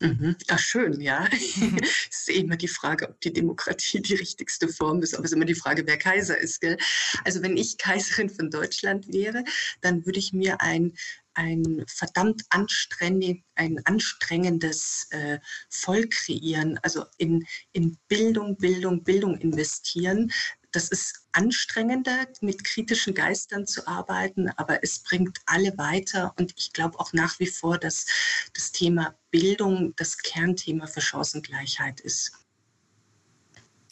Mhm. 0.00 0.36
Ach, 0.48 0.58
schön, 0.58 1.00
ja. 1.00 1.26
Es 1.32 1.56
ist 2.10 2.28
immer 2.28 2.56
die 2.56 2.68
Frage, 2.68 3.08
ob 3.08 3.20
die 3.20 3.32
Demokratie 3.32 4.02
die 4.02 4.14
richtigste 4.14 4.68
Form 4.68 5.02
ist, 5.02 5.14
aber 5.14 5.24
es 5.24 5.30
ist 5.30 5.36
immer 5.36 5.44
die 5.44 5.54
Frage, 5.54 5.86
wer 5.86 5.98
Kaiser 5.98 6.38
ist. 6.38 6.60
Gell? 6.60 6.76
Also 7.24 7.42
wenn 7.42 7.56
ich 7.56 7.78
Kaiserin 7.78 8.28
von 8.28 8.50
Deutschland 8.50 9.12
wäre, 9.12 9.44
dann 9.80 10.04
würde 10.04 10.18
ich 10.18 10.32
mir 10.32 10.60
ein 10.60 10.92
ein 11.36 11.84
verdammt 11.88 12.42
anstrengend, 12.50 13.42
ein 13.56 13.84
anstrengendes 13.86 15.08
äh, 15.10 15.38
Volk 15.68 16.12
kreieren, 16.12 16.78
also 16.82 17.06
in, 17.18 17.44
in 17.72 17.98
Bildung, 18.08 18.56
Bildung, 18.56 19.02
Bildung 19.02 19.36
investieren, 19.38 20.30
das 20.74 20.88
ist 20.88 21.26
anstrengender, 21.32 22.26
mit 22.40 22.64
kritischen 22.64 23.14
Geistern 23.14 23.66
zu 23.66 23.86
arbeiten, 23.86 24.50
aber 24.56 24.82
es 24.82 24.98
bringt 24.98 25.38
alle 25.46 25.76
weiter. 25.78 26.34
Und 26.36 26.52
ich 26.56 26.72
glaube 26.72 26.98
auch 26.98 27.12
nach 27.12 27.38
wie 27.38 27.46
vor, 27.46 27.78
dass 27.78 28.06
das 28.54 28.72
Thema 28.72 29.14
Bildung 29.30 29.94
das 29.96 30.18
Kernthema 30.18 30.86
für 30.86 31.00
Chancengleichheit 31.00 32.00
ist. 32.00 32.32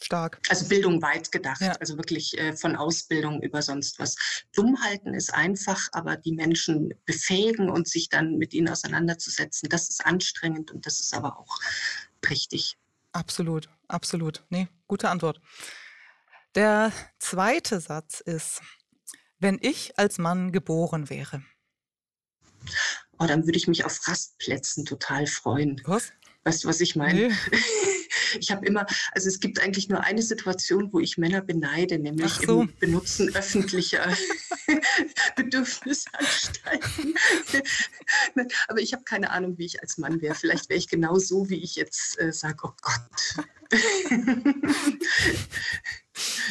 Stark. 0.01 0.41
Also 0.49 0.67
Bildung 0.67 1.01
weit 1.01 1.31
gedacht, 1.31 1.61
ja. 1.61 1.71
also 1.79 1.95
wirklich 1.95 2.37
äh, 2.37 2.57
von 2.57 2.75
Ausbildung 2.75 3.41
über 3.41 3.61
sonst 3.61 3.99
was. 3.99 4.17
Dumm 4.53 4.81
halten 4.83 5.13
ist 5.13 5.33
einfach, 5.33 5.87
aber 5.93 6.17
die 6.17 6.33
Menschen 6.33 6.93
befähigen 7.05 7.69
und 7.69 7.87
sich 7.87 8.09
dann 8.09 8.37
mit 8.37 8.53
ihnen 8.53 8.67
auseinanderzusetzen, 8.67 9.69
das 9.69 9.87
ist 9.87 10.05
anstrengend 10.05 10.71
und 10.71 10.85
das 10.85 10.99
ist 10.99 11.13
aber 11.13 11.39
auch 11.39 11.57
richtig. 12.29 12.77
Absolut, 13.13 13.69
absolut. 13.87 14.43
Nee, 14.49 14.67
gute 14.87 15.09
Antwort. 15.09 15.39
Der 16.55 16.91
zweite 17.17 17.79
Satz 17.79 18.19
ist, 18.19 18.61
wenn 19.39 19.57
ich 19.61 19.97
als 19.97 20.19
Mann 20.19 20.51
geboren 20.51 21.09
wäre. 21.09 21.43
Oh, 23.17 23.25
dann 23.25 23.45
würde 23.45 23.57
ich 23.57 23.67
mich 23.67 23.85
auf 23.85 24.07
Rastplätzen 24.07 24.85
total 24.85 25.25
freuen. 25.25 25.81
Was? 25.85 26.11
Weißt 26.43 26.63
du, 26.63 26.67
was 26.67 26.81
ich 26.81 26.95
meine? 26.95 27.29
Nee. 27.29 27.35
Ich 28.39 28.51
habe 28.51 28.65
immer, 28.65 28.87
also 29.11 29.27
es 29.27 29.39
gibt 29.39 29.59
eigentlich 29.59 29.89
nur 29.89 30.01
eine 30.01 30.23
Situation, 30.23 30.91
wo 30.91 30.99
ich 30.99 31.19
Männer 31.19 31.41
beneide, 31.41 31.99
nämlich 31.99 32.33
so. 32.33 32.63
im 32.63 32.73
Benutzen 32.79 33.33
öffentlicher 33.35 34.05
Bedürfnisanstalten. 35.35 37.15
Aber 38.67 38.79
ich 38.79 38.93
habe 38.93 39.03
keine 39.03 39.31
Ahnung, 39.31 39.57
wie 39.57 39.65
ich 39.65 39.81
als 39.81 39.97
Mann 39.97 40.21
wäre. 40.21 40.35
Vielleicht 40.35 40.69
wäre 40.69 40.77
ich 40.77 40.87
genau 40.87 41.17
so, 41.17 41.49
wie 41.49 41.61
ich 41.61 41.75
jetzt 41.75 42.19
äh, 42.19 42.31
sage, 42.31 42.57
oh 42.63 42.73
Gott. 42.81 43.47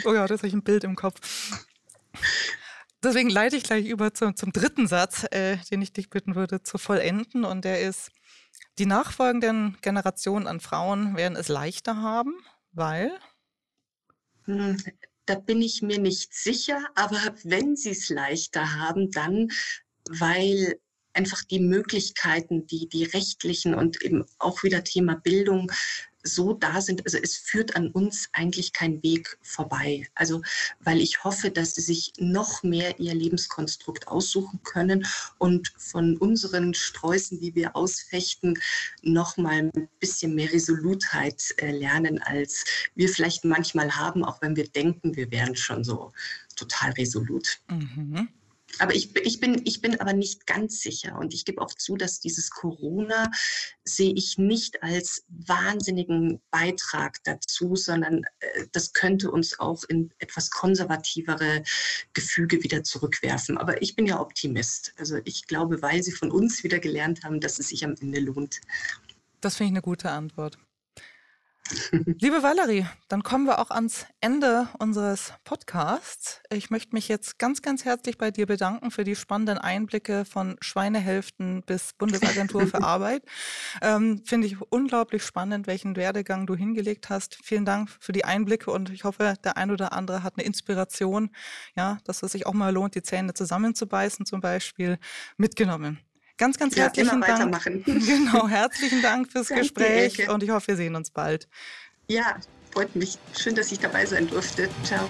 Oh 0.04 0.12
ja, 0.12 0.26
das 0.26 0.40
habe 0.40 0.48
ich 0.48 0.54
ein 0.54 0.64
Bild 0.64 0.82
im 0.82 0.96
Kopf. 0.96 1.20
Deswegen 3.02 3.30
leite 3.30 3.56
ich 3.56 3.62
gleich 3.62 3.86
über 3.86 4.12
zum, 4.12 4.34
zum 4.34 4.52
dritten 4.52 4.88
Satz, 4.88 5.24
äh, 5.30 5.58
den 5.70 5.82
ich 5.82 5.92
dich 5.92 6.10
bitten 6.10 6.34
würde 6.34 6.62
zu 6.62 6.78
vollenden. 6.78 7.44
Und 7.44 7.64
der 7.64 7.80
ist, 7.80 8.10
die 8.78 8.86
nachfolgenden 8.86 9.78
Generationen 9.80 10.48
an 10.48 10.60
Frauen 10.60 11.16
werden 11.16 11.36
es 11.36 11.48
leichter 11.48 11.96
haben, 11.96 12.34
weil? 12.72 13.12
Da 15.26 15.36
bin 15.36 15.62
ich 15.62 15.82
mir 15.82 15.98
nicht 15.98 16.34
sicher, 16.34 16.84
aber 16.94 17.34
wenn 17.44 17.76
sie 17.76 17.90
es 17.90 18.08
leichter 18.08 18.74
haben, 18.74 19.10
dann 19.10 19.50
weil 20.08 20.80
einfach 21.12 21.44
die 21.44 21.60
Möglichkeiten, 21.60 22.66
die, 22.66 22.88
die 22.88 23.04
rechtlichen 23.04 23.74
und 23.74 24.02
eben 24.02 24.24
auch 24.38 24.62
wieder 24.62 24.82
Thema 24.82 25.16
Bildung 25.16 25.70
so 26.22 26.52
da 26.52 26.80
sind. 26.80 27.04
Also 27.04 27.18
es 27.18 27.36
führt 27.36 27.76
an 27.76 27.88
uns 27.88 28.28
eigentlich 28.32 28.72
kein 28.72 29.02
Weg 29.02 29.38
vorbei. 29.42 30.08
Also 30.14 30.42
weil 30.80 31.00
ich 31.00 31.24
hoffe, 31.24 31.50
dass 31.50 31.74
sie 31.74 31.80
sich 31.80 32.12
noch 32.18 32.62
mehr 32.62 32.98
ihr 32.98 33.14
Lebenskonstrukt 33.14 34.08
aussuchen 34.08 34.60
können 34.62 35.06
und 35.38 35.72
von 35.76 36.16
unseren 36.16 36.74
Sträußen, 36.74 37.40
die 37.40 37.54
wir 37.54 37.76
ausfechten, 37.76 38.58
noch 39.02 39.36
mal 39.36 39.70
ein 39.74 39.88
bisschen 40.00 40.34
mehr 40.34 40.52
Resolutheit 40.52 41.42
äh, 41.58 41.70
lernen, 41.70 42.20
als 42.22 42.64
wir 42.94 43.08
vielleicht 43.08 43.44
manchmal 43.44 43.96
haben, 43.96 44.24
auch 44.24 44.40
wenn 44.42 44.56
wir 44.56 44.68
denken, 44.68 45.16
wir 45.16 45.30
wären 45.30 45.56
schon 45.56 45.84
so 45.84 46.12
total 46.56 46.92
resolut. 46.92 47.60
Mhm. 47.68 48.28
Aber 48.78 48.94
ich, 48.94 49.14
ich, 49.16 49.40
bin, 49.40 49.62
ich 49.64 49.80
bin 49.80 50.00
aber 50.00 50.12
nicht 50.12 50.46
ganz 50.46 50.80
sicher 50.80 51.18
und 51.18 51.34
ich 51.34 51.44
gebe 51.44 51.60
auch 51.60 51.72
zu, 51.74 51.96
dass 51.96 52.20
dieses 52.20 52.50
Corona 52.50 53.30
sehe 53.84 54.12
ich 54.14 54.38
nicht 54.38 54.82
als 54.82 55.24
wahnsinnigen 55.28 56.40
Beitrag 56.50 57.22
dazu, 57.24 57.76
sondern 57.76 58.24
äh, 58.40 58.66
das 58.72 58.92
könnte 58.92 59.30
uns 59.30 59.58
auch 59.60 59.84
in 59.84 60.10
etwas 60.18 60.50
konservativere 60.50 61.62
Gefüge 62.12 62.62
wieder 62.62 62.82
zurückwerfen. 62.82 63.58
Aber 63.58 63.82
ich 63.82 63.94
bin 63.94 64.06
ja 64.06 64.20
Optimist. 64.20 64.94
Also 64.96 65.18
ich 65.24 65.46
glaube, 65.46 65.82
weil 65.82 66.02
sie 66.02 66.12
von 66.12 66.30
uns 66.30 66.64
wieder 66.64 66.78
gelernt 66.78 67.24
haben, 67.24 67.40
dass 67.40 67.58
es 67.58 67.68
sich 67.68 67.84
am 67.84 67.94
Ende 68.00 68.20
lohnt. 68.20 68.60
Das 69.40 69.56
finde 69.56 69.68
ich 69.68 69.72
eine 69.72 69.82
gute 69.82 70.10
Antwort. 70.10 70.58
Liebe 72.18 72.42
Valerie, 72.42 72.86
dann 73.08 73.22
kommen 73.22 73.46
wir 73.46 73.58
auch 73.58 73.70
ans 73.70 74.06
Ende 74.20 74.68
unseres 74.78 75.32
Podcasts. 75.44 76.40
Ich 76.52 76.70
möchte 76.70 76.94
mich 76.94 77.08
jetzt 77.08 77.38
ganz, 77.38 77.62
ganz 77.62 77.84
herzlich 77.84 78.18
bei 78.18 78.30
dir 78.30 78.46
bedanken 78.46 78.90
für 78.90 79.04
die 79.04 79.14
spannenden 79.14 79.58
Einblicke 79.58 80.24
von 80.24 80.56
Schweinehälften 80.60 81.62
bis 81.62 81.92
Bundesagentur 81.94 82.66
für 82.66 82.82
Arbeit. 82.82 83.22
Ähm, 83.80 84.22
Finde 84.24 84.48
ich 84.48 84.60
unglaublich 84.60 85.24
spannend, 85.24 85.66
welchen 85.66 85.96
Werdegang 85.96 86.46
du 86.46 86.56
hingelegt 86.56 87.10
hast. 87.10 87.38
Vielen 87.44 87.64
Dank 87.64 87.90
für 88.00 88.12
die 88.12 88.24
Einblicke 88.24 88.70
und 88.70 88.90
ich 88.90 89.04
hoffe, 89.04 89.34
der 89.44 89.56
ein 89.56 89.70
oder 89.70 89.92
andere 89.92 90.22
hat 90.22 90.34
eine 90.36 90.44
Inspiration, 90.44 91.30
ja, 91.76 91.98
dass 92.04 92.22
es 92.22 92.32
sich 92.32 92.46
auch 92.46 92.54
mal 92.54 92.72
lohnt, 92.72 92.94
die 92.96 93.02
Zähne 93.02 93.34
zusammenzubeißen 93.34 94.26
zum 94.26 94.40
Beispiel, 94.40 94.98
mitgenommen. 95.36 96.00
Ganz, 96.38 96.58
ganz 96.58 96.74
ja, 96.74 96.84
herzlichen 96.84 97.20
Dank. 97.20 97.62
Genau, 97.84 98.48
herzlichen 98.48 99.02
Dank 99.02 99.30
fürs 99.30 99.48
Danke, 99.48 99.62
Gespräch 99.62 100.18
Elke. 100.18 100.32
und 100.32 100.42
ich 100.42 100.50
hoffe, 100.50 100.68
wir 100.68 100.76
sehen 100.76 100.96
uns 100.96 101.10
bald. 101.10 101.48
Ja, 102.08 102.36
freut 102.72 102.94
mich. 102.96 103.18
Schön, 103.38 103.54
dass 103.54 103.70
ich 103.70 103.78
dabei 103.78 104.06
sein 104.06 104.28
durfte. 104.28 104.68
Ciao. 104.84 105.08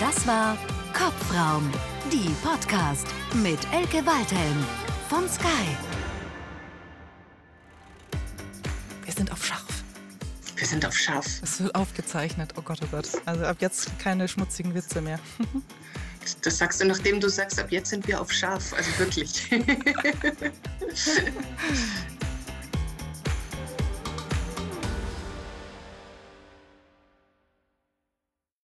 Das 0.00 0.26
war 0.26 0.56
Kopfraum, 0.92 1.70
die 2.12 2.30
Podcast 2.42 3.06
mit 3.42 3.58
Elke 3.72 4.04
Waldhelm 4.06 4.64
von 5.08 5.28
Sky. 5.28 5.46
Wir 9.04 9.12
sind 9.12 9.30
auf 9.32 9.44
scharf. 9.44 9.84
Wir 10.56 10.66
sind 10.66 10.86
auf 10.86 10.96
scharf. 10.96 11.26
Es 11.42 11.60
wird 11.60 11.74
aufgezeichnet. 11.74 12.54
Oh 12.56 12.62
Gott, 12.62 12.78
oh 12.82 12.88
Gott. 12.90 13.08
Also 13.26 13.44
ab 13.44 13.56
jetzt 13.60 13.98
keine 13.98 14.28
schmutzigen 14.28 14.74
Witze 14.74 15.00
mehr. 15.00 15.18
Das 16.42 16.58
sagst 16.58 16.80
du, 16.80 16.86
nachdem 16.86 17.20
du 17.20 17.28
sagst, 17.28 17.58
ab 17.58 17.66
jetzt 17.70 17.90
sind 17.90 18.06
wir 18.06 18.20
auf 18.20 18.32
scharf. 18.32 18.72
Also 18.72 18.98
wirklich. 18.98 19.50